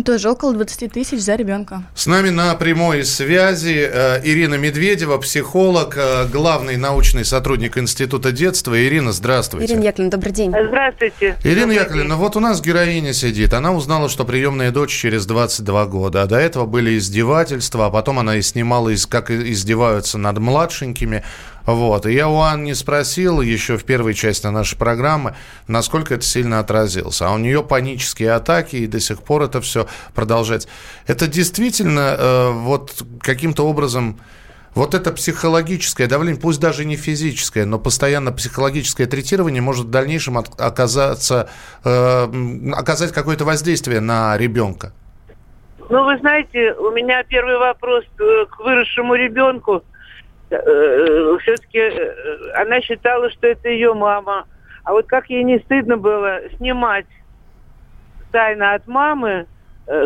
тоже 0.05 0.29
около 0.29 0.53
20 0.53 0.91
тысяч 0.91 1.19
за 1.21 1.35
ребенка. 1.35 1.83
С 1.95 2.07
нами 2.07 2.29
на 2.29 2.53
прямой 2.55 3.05
связи 3.05 3.89
э, 3.91 4.21
Ирина 4.23 4.55
Медведева, 4.55 5.17
психолог, 5.17 5.95
э, 5.97 6.27
главный 6.27 6.75
научный 6.77 7.23
сотрудник 7.23 7.77
Института 7.77 8.31
детства. 8.31 8.77
Ирина, 8.77 9.11
здравствуйте. 9.11 9.73
Ирина 9.73 9.83
Яковлевна, 9.83 10.11
добрый 10.11 10.33
день. 10.33 10.49
Здравствуйте. 10.49 11.37
Ирина 11.43 11.71
Яковлевна, 11.71 12.15
вот 12.15 12.35
у 12.35 12.39
нас 12.39 12.61
героиня 12.61 13.13
сидит. 13.13 13.53
Она 13.53 13.73
узнала, 13.73 14.09
что 14.09 14.25
приемная 14.25 14.71
дочь 14.71 14.91
через 14.91 15.25
22 15.25 15.85
года. 15.85 16.23
А 16.23 16.25
до 16.25 16.37
этого 16.37 16.65
были 16.65 16.97
издевательства, 16.97 17.85
а 17.85 17.89
потом 17.89 18.19
она 18.19 18.35
и 18.37 18.41
снимала, 18.41 18.91
как 19.09 19.31
издеваются 19.31 20.17
над 20.17 20.39
младшенькими. 20.39 21.23
Вот. 21.65 22.05
И 22.05 22.13
я 22.13 22.29
у 22.29 22.39
Анны 22.39 22.75
спросил 22.75 23.41
еще 23.41 23.77
в 23.77 23.85
первой 23.85 24.13
части 24.13 24.47
нашей 24.47 24.77
программы, 24.77 25.35
насколько 25.67 26.13
это 26.13 26.23
сильно 26.23 26.59
отразилось. 26.59 27.21
А 27.21 27.31
у 27.31 27.37
нее 27.37 27.63
панические 27.63 28.33
атаки, 28.33 28.75
и 28.75 28.87
до 28.87 28.99
сих 28.99 29.21
пор 29.21 29.43
это 29.43 29.61
все 29.61 29.87
продолжается. 30.13 30.69
Это 31.07 31.27
действительно 31.27 32.15
э, 32.17 32.51
вот 32.51 33.03
каким-то 33.21 33.67
образом... 33.67 34.19
Вот 34.73 34.93
это 34.93 35.13
психологическое 35.13 36.05
давление, 36.05 36.41
пусть 36.41 36.59
даже 36.59 36.83
не 36.83 36.97
физическое, 36.97 37.63
но 37.63 37.79
постоянно 37.79 38.33
психологическое 38.33 39.05
третирование 39.05 39.61
может 39.61 39.85
в 39.85 39.89
дальнейшем 39.89 40.37
оказаться, 40.37 41.47
э, 41.85 42.71
оказать 42.73 43.13
какое-то 43.13 43.45
воздействие 43.45 44.01
на 44.01 44.37
ребенка. 44.37 44.91
Ну, 45.89 46.03
вы 46.03 46.17
знаете, 46.17 46.73
у 46.73 46.91
меня 46.91 47.23
первый 47.23 47.57
вопрос 47.57 48.03
э, 48.19 48.45
к 48.49 48.59
выросшему 48.59 49.15
ребенку– 49.15 49.81
Э, 50.49 51.37
все-таки 51.41 51.79
э, 51.79 52.51
она 52.53 52.81
считала, 52.81 53.29
что 53.31 53.47
это 53.47 53.69
ее 53.69 53.93
мама. 53.93 54.47
А 54.83 54.91
вот 54.91 55.07
как 55.07 55.29
ей 55.29 55.43
не 55.43 55.59
стыдно 55.59 55.97
было 55.97 56.41
снимать 56.57 57.07
тайно 58.31 58.73
от 58.73 58.87
мамы, 58.87 59.29
э, 59.29 59.45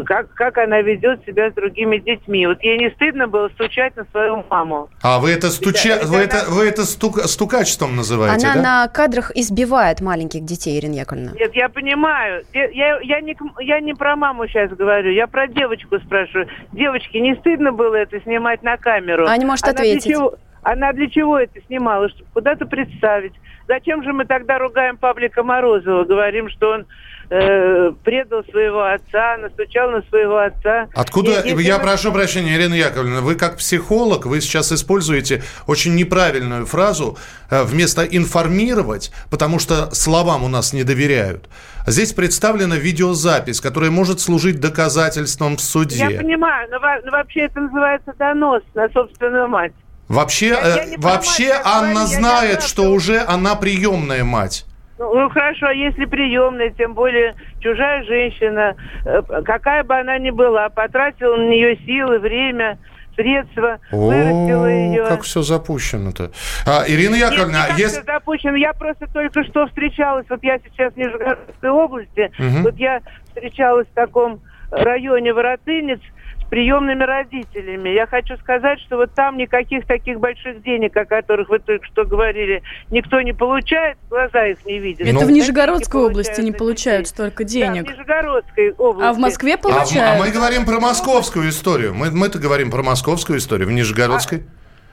как, 0.05 0.33
как 0.33 0.57
она 0.57 0.81
ведет 0.81 1.23
себя 1.25 1.51
с 1.51 1.53
другими 1.53 1.97
детьми. 1.97 2.45
Вот 2.47 2.61
ей 2.61 2.77
не 2.77 2.89
стыдно 2.91 3.27
было 3.27 3.49
стучать 3.49 3.95
на 3.95 4.05
свою 4.11 4.43
маму. 4.49 4.89
А 5.01 5.19
вы 5.19 5.31
это 5.31 5.49
стуча... 5.49 5.95
Это, 5.95 6.07
вы, 6.07 6.17
это, 6.17 6.45
вы 6.49 6.67
это 6.67 6.83
стук... 6.83 7.19
стукачеством 7.21 7.95
называете, 7.95 8.45
Она 8.45 8.55
да? 8.55 8.61
на 8.61 8.87
кадрах 8.87 9.31
избивает 9.35 10.01
маленьких 10.01 10.43
детей, 10.43 10.77
Ирина 10.77 10.95
Яковлевна. 10.95 11.31
Нет, 11.37 11.55
я 11.55 11.69
понимаю. 11.69 12.43
Я, 12.53 12.99
я, 13.01 13.21
не, 13.21 13.37
я 13.59 13.79
не 13.79 13.93
про 13.93 14.15
маму 14.15 14.47
сейчас 14.47 14.69
говорю, 14.71 15.11
я 15.11 15.27
про 15.27 15.47
девочку 15.47 15.99
спрашиваю. 15.99 16.47
Девочке 16.73 17.21
не 17.21 17.35
стыдно 17.35 17.71
было 17.71 17.95
это 17.95 18.19
снимать 18.21 18.63
на 18.63 18.77
камеру? 18.77 19.27
А 19.27 19.37
не 19.37 19.45
может 19.45 19.63
она 19.63 19.73
ответить. 19.73 20.05
Для 20.05 20.15
чего, 20.15 20.35
она 20.63 20.93
для 20.93 21.09
чего 21.09 21.37
это 21.39 21.59
снимала? 21.67 22.09
Чтобы 22.09 22.29
куда-то 22.33 22.65
представить. 22.65 23.33
Зачем 23.67 24.03
же 24.03 24.13
мы 24.13 24.25
тогда 24.25 24.57
ругаем 24.57 24.97
Павлика 24.97 25.43
Морозова? 25.43 26.03
Говорим, 26.03 26.49
что 26.49 26.71
он 26.71 26.85
э, 27.29 27.91
предал 28.03 28.43
своего 28.45 28.83
отца, 28.83 29.37
настучал 29.37 29.91
на 29.91 30.01
своего 30.09 30.39
отца. 30.39 30.87
Откуда, 30.95 31.41
И 31.41 31.49
я 31.61 31.77
вы- 31.77 31.83
прошу 31.83 32.11
прощения, 32.11 32.55
Ирина 32.55 32.73
Яковлевна, 32.73 33.21
вы 33.21 33.35
как 33.35 33.57
психолог, 33.57 34.25
вы 34.25 34.41
сейчас 34.41 34.71
используете 34.71 35.43
очень 35.67 35.93
неправильную 35.95 36.65
фразу 36.65 37.17
э, 37.51 37.61
вместо 37.63 38.01
информировать, 38.03 39.11
потому 39.29 39.59
что 39.59 39.91
словам 39.93 40.43
у 40.43 40.47
нас 40.47 40.73
не 40.73 40.83
доверяют. 40.83 41.47
Здесь 41.85 42.13
представлена 42.13 42.75
видеозапись, 42.75 43.61
которая 43.61 43.91
может 43.91 44.19
служить 44.19 44.59
доказательством 44.59 45.57
в 45.57 45.59
Я 45.59 45.65
суде. 45.65 46.09
понимаю, 46.17 46.67
но, 46.71 46.79
но 47.05 47.11
вообще 47.11 47.41
это 47.41 47.61
называется 47.61 48.13
донос 48.17 48.63
на 48.73 48.89
собственную 48.89 49.47
мать. 49.47 49.73
Вообще, 50.09 50.47
Я- 50.47 50.59
я 50.59 50.83
э, 50.85 50.97
вообще 50.97 51.43
я 51.45 51.61
Анна 51.63 51.99
я 51.99 52.05
знает, 52.07 52.63
что 52.63 52.83
уже 52.91 53.19
она 53.25 53.55
приемная 53.55 54.23
мать. 54.23 54.65
Ну, 54.97 55.13
ну, 55.13 55.29
хорошо, 55.29 55.67
а 55.67 55.73
если 55.73 56.03
приемная, 56.05 56.71
тем 56.71 56.93
более 56.93 57.35
чужая 57.61 58.03
женщина, 58.03 58.75
э, 59.05 59.21
какая 59.45 59.83
бы 59.83 59.95
она 59.97 60.17
ни 60.17 60.31
была, 60.31 60.67
потратила 60.69 61.37
на 61.37 61.47
нее 61.47 61.77
силы, 61.85 62.19
время, 62.19 62.79
средства, 63.15 63.79
вырастила 63.91 64.65
ее. 64.65 65.05
как 65.05 65.21
все 65.21 65.41
запущено-то. 65.41 66.31
А, 66.65 66.83
Ирина 66.87 67.15
Нет, 67.15 67.31
Яковлевна, 67.31 67.67
не 67.67 67.73
а 67.73 67.77
если... 67.77 68.01
всё 68.01 68.03
запущено. 68.13 68.55
Я 68.55 68.73
просто 68.73 69.07
только 69.13 69.43
что 69.43 69.67
встречалась, 69.67 70.25
вот 70.29 70.39
я 70.43 70.57
сейчас 70.59 70.93
в 70.93 70.97
Нижегородской 70.97 71.69
области, 71.69 72.31
Мгм. 72.39 72.63
вот 72.63 72.75
я 72.77 73.01
встречалась 73.27 73.87
в 73.87 73.93
таком 73.93 74.41
районе 74.71 75.33
Воротынец 75.33 75.99
приемными 76.49 77.03
родителями. 77.03 77.89
Я 77.89 78.07
хочу 78.07 78.35
сказать, 78.37 78.79
что 78.81 78.97
вот 78.97 79.13
там 79.13 79.37
никаких 79.37 79.85
таких 79.85 80.19
больших 80.19 80.63
денег, 80.63 80.95
о 80.97 81.05
которых 81.05 81.49
вы 81.49 81.59
только 81.59 81.85
что 81.85 82.05
говорили, 82.05 82.63
никто 82.89 83.21
не 83.21 83.33
получает, 83.33 83.97
глаза 84.09 84.47
их 84.47 84.65
не 84.65 84.79
видят. 84.79 85.07
Это 85.07 85.13
Ну, 85.13 85.25
в 85.25 85.31
Нижегородской 85.31 86.01
области 86.01 86.41
не 86.41 86.51
получают 86.51 87.05
детей. 87.05 87.15
столько 87.15 87.43
Да, 87.43 87.47
в 87.47 87.51
денег. 87.51 87.89
Нижегородской 87.89 88.71
области. 88.73 89.09
А 89.09 89.13
в 89.13 89.19
Москве 89.19 89.53
А, 89.55 89.57
получают. 89.57 90.21
а 90.21 90.23
мы 90.23 90.31
говорим 90.31 90.65
про 90.65 90.79
московскую 90.79 91.49
историю. 91.49 91.93
Мы, 91.93 92.11
мы-то 92.11 92.39
говорим 92.39 92.71
про 92.71 92.83
московскую 92.83 93.39
историю. 93.39 93.67
В 93.67 93.71
Нижегородской... 93.71 94.43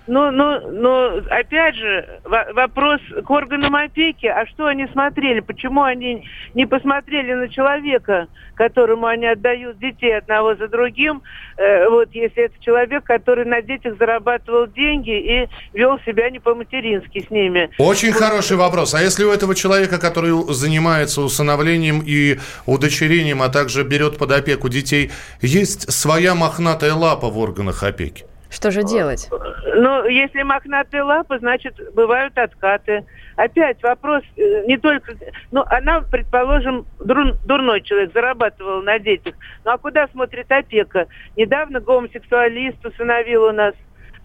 Ну, 0.06 0.30
ну, 0.30 0.60
ну, 0.70 1.22
опять 1.30 1.74
же, 1.74 2.20
во- 2.24 2.52
вопрос 2.52 3.00
к 3.24 3.30
органам 3.30 3.74
опеки. 3.74 4.26
А 4.26 4.46
что 4.46 4.66
они 4.66 4.86
смотрели? 4.92 5.40
Почему 5.40 5.82
они 5.82 6.24
не 6.54 6.64
посмотрели 6.66 7.32
на 7.32 7.48
человека, 7.48 8.28
которому 8.54 9.06
они 9.06 9.26
отдают 9.26 9.78
детей 9.78 10.16
одного 10.16 10.54
за 10.54 10.68
другим? 10.68 11.22
Э, 11.56 11.88
вот, 11.88 12.10
если 12.12 12.44
это 12.44 12.54
человек, 12.60 13.02
который 13.04 13.44
на 13.46 13.62
детях 13.62 13.96
зарабатывал 13.98 14.68
деньги 14.68 15.10
и 15.10 15.48
вел 15.72 15.98
себя 16.06 16.30
не 16.30 16.38
по-матерински 16.38 17.24
с 17.26 17.30
ними. 17.30 17.70
Очень 17.78 18.12
хороший 18.12 18.56
вопрос. 18.56 18.94
А 18.94 19.00
если 19.02 19.24
у 19.24 19.32
этого 19.32 19.54
человека, 19.54 19.98
который 19.98 20.30
занимается 20.54 21.20
усыновлением 21.20 22.02
и 22.06 22.38
удочерением, 22.66 23.42
а 23.42 23.48
также 23.48 23.82
берет 23.82 24.18
под 24.18 24.30
опеку 24.30 24.68
детей, 24.68 25.10
есть 25.40 25.90
своя 25.92 26.34
мохнатая 26.36 26.94
лапа 26.94 27.28
в 27.28 27.38
органах 27.38 27.82
опеки? 27.82 28.24
Что 28.48 28.70
же 28.70 28.84
делать? 28.84 29.28
Ну, 29.74 30.06
если 30.06 30.42
мохнатые 30.42 31.02
лапы, 31.02 31.38
значит, 31.38 31.74
бывают 31.94 32.38
откаты. 32.38 33.04
Опять 33.36 33.82
вопрос 33.82 34.22
э, 34.36 34.64
не 34.66 34.78
только... 34.78 35.14
Ну, 35.50 35.64
она, 35.66 36.00
предположим, 36.00 36.86
дур- 37.00 37.36
дурной 37.44 37.82
человек, 37.82 38.12
зарабатывал 38.14 38.82
на 38.82 38.98
детях. 38.98 39.34
Ну, 39.64 39.72
а 39.72 39.78
куда 39.78 40.06
смотрит 40.08 40.50
опека? 40.50 41.06
Недавно 41.36 41.80
гомосексуалист 41.80 42.84
усыновил 42.86 43.44
у 43.44 43.52
нас... 43.52 43.74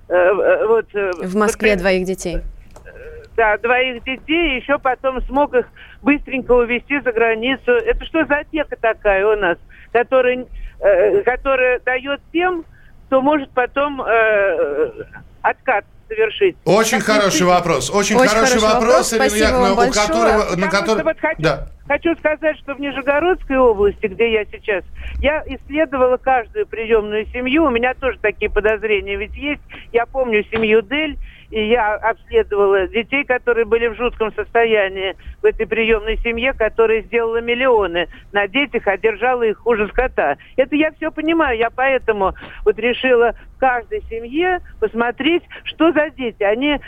э, 0.08 0.14
э, 0.14 0.68
вот, 0.68 0.86
э, 0.94 1.12
В 1.24 1.36
Москве 1.36 1.72
вот, 1.72 1.80
двоих 1.80 2.06
детей. 2.06 2.38
Да, 3.36 3.58
двоих 3.58 4.04
детей, 4.04 4.58
еще 4.58 4.78
потом 4.78 5.22
смог 5.24 5.54
их 5.56 5.66
быстренько 6.02 6.52
увезти 6.52 7.00
за 7.00 7.12
границу. 7.12 7.72
Это 7.72 8.06
что 8.06 8.26
за 8.26 8.40
опека 8.40 8.76
такая 8.80 9.26
у 9.26 9.36
нас, 9.36 9.58
которая, 9.92 10.46
э, 10.80 11.22
которая 11.24 11.80
дает 11.80 12.22
тем, 12.32 12.66
кто 13.12 13.22
может 13.22 13.52
потом 13.52 14.02
э, 14.02 14.90
откат 15.42 15.84
совершить? 16.08 16.56
Очень 16.64 17.00
Как 17.00 17.18
хороший 17.18 17.46
вопрос. 17.46 17.90
Очень, 17.90 18.16
Очень 18.16 18.30
хороший 18.30 18.60
хороший 18.60 18.74
вопрос, 18.74 19.12
вопрос. 19.12 19.14
Ирина 19.14 19.26
Спасибо 19.28 19.48
Яковлевна, 19.48 19.68
вам 19.68 19.74
у 19.74 19.76
большое. 19.76 20.08
которого, 20.08 20.56
на 20.56 20.68
который... 20.70 21.04
вот 21.04 21.20
хочу, 21.20 21.42
Да. 21.42 21.68
хочу 21.90 22.16
сказать, 22.16 22.58
что 22.60 22.74
в 22.74 22.80
Нижегородской 22.80 23.58
области, 23.58 24.06
где 24.06 24.32
я 24.32 24.46
сейчас, 24.46 24.86
я 25.20 25.44
исследовала 25.46 26.16
каждую 26.16 26.66
приемную 26.68 27.26
семью. 27.34 27.66
У 27.66 27.70
меня 27.70 27.94
тоже 27.96 28.18
такие 28.22 28.50
подозрения 28.50 29.18
ведь 29.18 29.36
есть. 29.36 29.62
Я 29.92 30.06
помню 30.06 30.46
семью 30.50 30.82
Дель, 30.82 31.18
и 31.52 31.68
я 31.70 31.96
обследовала 31.96 32.88
детей, 32.88 33.24
которые 33.26 33.66
были 33.66 33.88
в 33.88 33.96
жутком 33.96 34.34
состоянии 34.34 35.16
в 35.42 35.46
этой 35.46 35.68
приемной 35.68 36.18
семье, 36.18 36.54
которая 36.54 37.02
сделала 37.02 37.42
миллионы 37.42 38.08
на 38.32 38.48
детях, 38.48 38.84
а 38.88 38.98
держала 38.98 39.44
их 39.44 39.58
хуже 39.60 39.88
скота. 39.90 40.38
Это 40.56 40.76
я 40.76 40.92
все 40.94 41.12
понимаю. 41.12 41.58
Я 41.58 41.70
поэтому 41.70 42.34
вот 42.64 42.80
решила 42.80 43.36
в 43.56 43.60
каждой 43.60 44.02
семье 44.10 44.60
посмотреть, 44.80 45.44
что 45.66 45.92
за 45.92 46.10
дети. 46.12 46.42
Они 46.42 46.80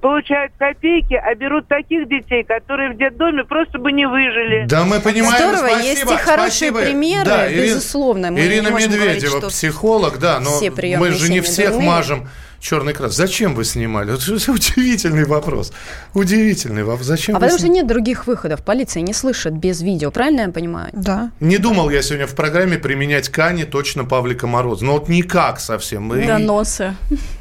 получают 0.00 0.52
копейки, 0.58 1.14
а 1.14 1.34
берут 1.34 1.68
таких 1.68 2.08
детей, 2.08 2.42
которые 2.42 2.90
в 2.90 2.96
детдоме 2.96 3.44
просто 3.44 3.78
бы 3.78 3.92
не 3.92 4.06
выжили. 4.06 4.64
Да, 4.66 4.84
мы 4.84 4.98
понимаем. 5.00 5.36
Здорово, 5.36 5.68
спасибо, 5.68 5.82
есть 5.86 6.02
и 6.02 6.16
хорошие 6.16 6.70
спасибо. 6.70 6.80
примеры, 6.80 7.24
Да, 7.26 7.52
Ирина- 7.52 7.62
безусловно. 7.62 8.30
Мы 8.30 8.40
не 8.40 8.46
Ирина 8.46 8.70
говорить, 8.70 8.88
Медведева, 8.90 9.38
что 9.38 9.48
психолог, 9.48 10.18
да, 10.18 10.40
но 10.40 10.50
мы 10.98 11.10
же 11.10 11.30
не 11.30 11.40
всех 11.40 11.72
дурные. 11.72 11.88
мажем 11.88 12.28
черный 12.60 12.92
крас. 12.92 13.16
Зачем 13.16 13.54
вы 13.54 13.64
снимали? 13.64 14.14
Это 14.14 14.52
удивительный 14.52 15.24
вопрос. 15.24 15.72
Удивительный 16.14 16.84
вопрос. 16.84 17.06
Зачем 17.06 17.34
А 17.36 17.38
вы 17.38 17.46
потому 17.46 17.58
что 17.58 17.66
сни- 17.66 17.76
нет 17.76 17.86
других 17.86 18.26
выходов. 18.26 18.62
Полиция 18.64 19.00
не 19.02 19.12
слышит 19.14 19.54
без 19.54 19.80
видео, 19.80 20.10
правильно 20.10 20.42
я 20.42 20.48
понимаю? 20.50 20.90
Да. 20.92 21.30
Не 21.40 21.58
думал 21.58 21.90
я 21.90 22.02
сегодня 22.02 22.26
в 22.26 22.34
программе 22.34 22.78
применять 22.78 23.28
Кани 23.30 23.64
точно 23.64 24.04
Павлика 24.04 24.46
Мороза. 24.46 24.84
Ну 24.84 24.92
вот 24.92 25.08
никак 25.08 25.58
совсем. 25.60 26.12
И 26.14 26.26
Доносы. 26.26 26.94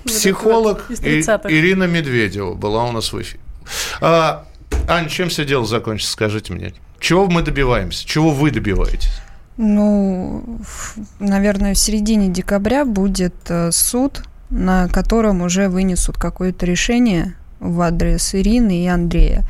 Психолог 0.05 0.85
И- 0.89 0.93
30-х. 0.93 1.49
Ирина 1.51 1.83
Медведева 1.83 2.53
была 2.53 2.85
у 2.85 2.91
нас 2.91 3.11
в 3.13 3.21
эфире. 3.21 3.39
А, 4.01 4.45
Ань, 4.87 5.07
чем 5.09 5.29
все 5.29 5.45
дело 5.45 5.65
закончится, 5.65 6.13
скажите 6.13 6.53
мне? 6.53 6.73
Чего 6.99 7.27
мы 7.27 7.41
добиваемся? 7.43 8.05
Чего 8.07 8.31
вы 8.31 8.51
добиваетесь? 8.51 9.11
Ну, 9.57 10.43
наверное, 11.19 11.73
в 11.73 11.77
середине 11.77 12.29
декабря 12.29 12.85
будет 12.85 13.35
э, 13.49 13.71
суд, 13.71 14.23
на 14.49 14.87
котором 14.87 15.41
уже 15.41 15.69
вынесут 15.69 16.17
какое-то 16.17 16.65
решение 16.65 17.35
в 17.59 17.81
адрес 17.81 18.33
Ирины 18.35 18.83
и 18.83 18.87
Андрея. 18.87 19.43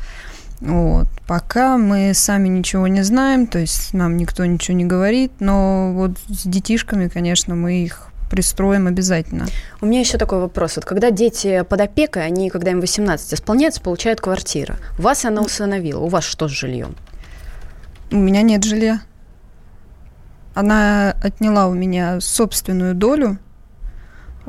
Вот. 0.60 1.06
Пока 1.26 1.78
мы 1.78 2.12
сами 2.14 2.48
ничего 2.48 2.86
не 2.86 3.02
знаем, 3.02 3.46
то 3.46 3.58
есть 3.58 3.94
нам 3.94 4.16
никто 4.16 4.44
ничего 4.44 4.76
не 4.76 4.84
говорит, 4.84 5.32
но 5.40 5.92
вот 5.94 6.18
с 6.28 6.46
детишками, 6.46 7.08
конечно, 7.08 7.54
мы 7.54 7.84
их 7.84 8.08
пристроим 8.30 8.86
обязательно. 8.86 9.46
У 9.80 9.86
меня 9.86 10.00
еще 10.00 10.18
такой 10.18 10.40
вопрос. 10.40 10.76
Вот 10.76 10.84
когда 10.84 11.10
дети 11.10 11.64
под 11.68 11.80
опекой, 11.80 12.24
они, 12.24 12.50
когда 12.50 12.70
им 12.70 12.80
18 12.80 13.34
исполняется, 13.34 13.80
получают 13.80 14.20
квартиру. 14.20 14.74
Вас 14.98 15.24
она 15.24 15.42
усыновила. 15.42 16.00
У 16.00 16.08
вас 16.08 16.24
что 16.24 16.46
с 16.46 16.52
жильем? 16.52 16.94
У 18.12 18.16
меня 18.16 18.42
нет 18.42 18.64
жилья. 18.64 19.00
Она 20.54 21.16
отняла 21.22 21.68
у 21.68 21.74
меня 21.74 22.20
собственную 22.20 22.94
долю, 22.94 23.38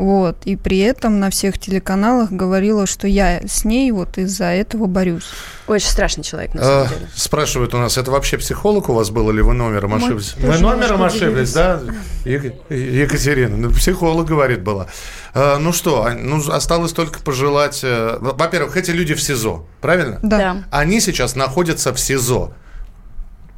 вот, 0.02 0.38
и 0.46 0.56
при 0.56 0.80
этом 0.80 1.20
на 1.20 1.30
всех 1.30 1.60
телеканалах 1.60 2.32
говорила, 2.32 2.88
что 2.88 3.08
я 3.08 3.42
с 3.48 3.64
ней 3.66 3.92
вот 3.92 4.18
из-за 4.18 4.46
этого 4.46 4.88
борюсь. 4.88 5.24
Очень 5.68 5.90
страшный 5.90 6.24
человек, 6.24 6.54
на 6.56 6.62
А, 6.62 6.64
самом 6.66 6.90
деле. 6.90 7.10
спрашивают 7.16 7.74
у 7.76 7.78
нас, 7.78 7.98
это 7.98 8.10
вообще 8.12 8.38
психолог 8.38 8.90
у 8.90 8.94
вас 8.94 9.10
был 9.12 9.30
или 9.30 9.42
вы 9.42 9.54
номером 9.54 9.92
Мы 9.92 9.98
ошиблись? 9.98 10.36
Вы 10.38 10.58
номером 10.58 11.04
ошиблись, 11.04 11.54
да, 11.54 11.82
Ек- 12.26 12.56
Екатерина? 12.70 13.56
Ну, 13.58 13.70
психолог, 13.72 14.26
говорит, 14.28 14.64
была. 14.64 14.88
А, 15.34 15.58
ну 15.60 15.72
что, 15.72 16.04
а, 16.06 16.14
ну, 16.14 16.42
осталось 16.52 16.94
только 16.94 17.20
пожелать... 17.22 17.82
э, 17.84 18.18
Во-первых, 18.20 18.76
эти 18.78 18.92
люди 18.92 19.14
в 19.14 19.22
СИЗО, 19.22 19.66
правильно? 19.82 20.20
Да. 20.24 20.64
Они 20.72 21.00
сейчас 21.00 21.36
находятся 21.36 21.94
в 21.94 22.00
СИЗО. 22.00 22.54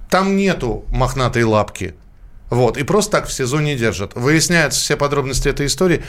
Там 0.10 0.36
нету 0.36 0.86
мохнатой 0.89 1.43
лапки. 1.43 1.95
Вот, 2.54 2.78
и 2.78 2.84
просто 2.84 3.12
так 3.12 3.28
в 3.28 3.34
СИЗО 3.34 3.60
не 3.62 3.76
держат. 3.76 4.13
Выясняются 4.13 4.80
все 4.80 4.96
подробности 4.96 5.48
этой 5.48 5.66
истории. 5.66 6.04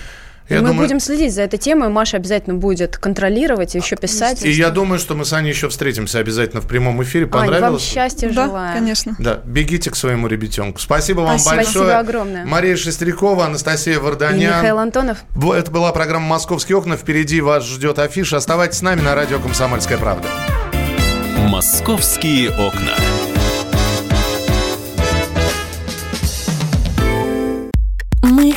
Я 0.51 0.61
мы 0.61 0.69
думаю, 0.69 0.83
будем 0.83 1.01
следить 1.01 1.33
за 1.33 1.41
этой 1.41 1.59
темой. 1.59 1.89
Маша 1.89 2.19
обязательно 2.19 2.57
будет 2.57 2.99
контролировать 2.99 3.75
и 3.75 3.79
еще 3.79 3.97
писать. 3.97 4.45
и 4.45 4.51
я 4.51 4.69
думаю, 4.69 4.99
что 4.99 5.15
мы 5.15 5.25
с 5.25 5.33
Аней 5.33 5.49
еще 5.49 5.71
встретимся 5.71 6.19
обязательно 6.19 6.61
в 6.61 6.69
прямом 6.69 7.03
эфире. 7.03 7.25
Ань, 7.25 7.31
вам 7.31 7.47
Понравилось? 7.47 7.83
счастья 7.83 8.29
Да, 8.29 8.45
желаю. 8.45 8.75
конечно. 8.75 9.17
Да, 9.19 9.41
бегите 9.47 9.91
к 9.91 9.97
своему 9.97 10.27
ребятенку. 10.27 10.81
Спасибо 10.81 11.21
вам 11.21 11.39
Спасибо. 11.39 11.57
большое. 11.57 11.85
Спасибо 11.85 11.99
огромное. 11.99 12.45
Мария 12.45 12.77
Шестерякова, 12.77 13.47
Анастасия 13.47 13.95
И 13.95 13.97
Варданян. 13.97 14.59
Михаил 14.59 14.79
Антонов. 14.79 15.25
Это 15.35 15.71
была 15.71 15.93
программа 15.93 16.27
«Московские 16.27 16.77
окна». 16.77 16.99
Впереди 16.99 17.41
вас 17.41 17.65
ждет 17.65 17.99
афиша. 17.99 18.37
Оставайтесь 18.37 18.79
с 18.79 18.83
нами 18.83 19.01
на 19.01 19.15
радио 19.15 19.39
«Комсомольская 19.39 19.97
правда». 19.97 20.29
«Московские 21.49 22.51
окна». 22.51 22.93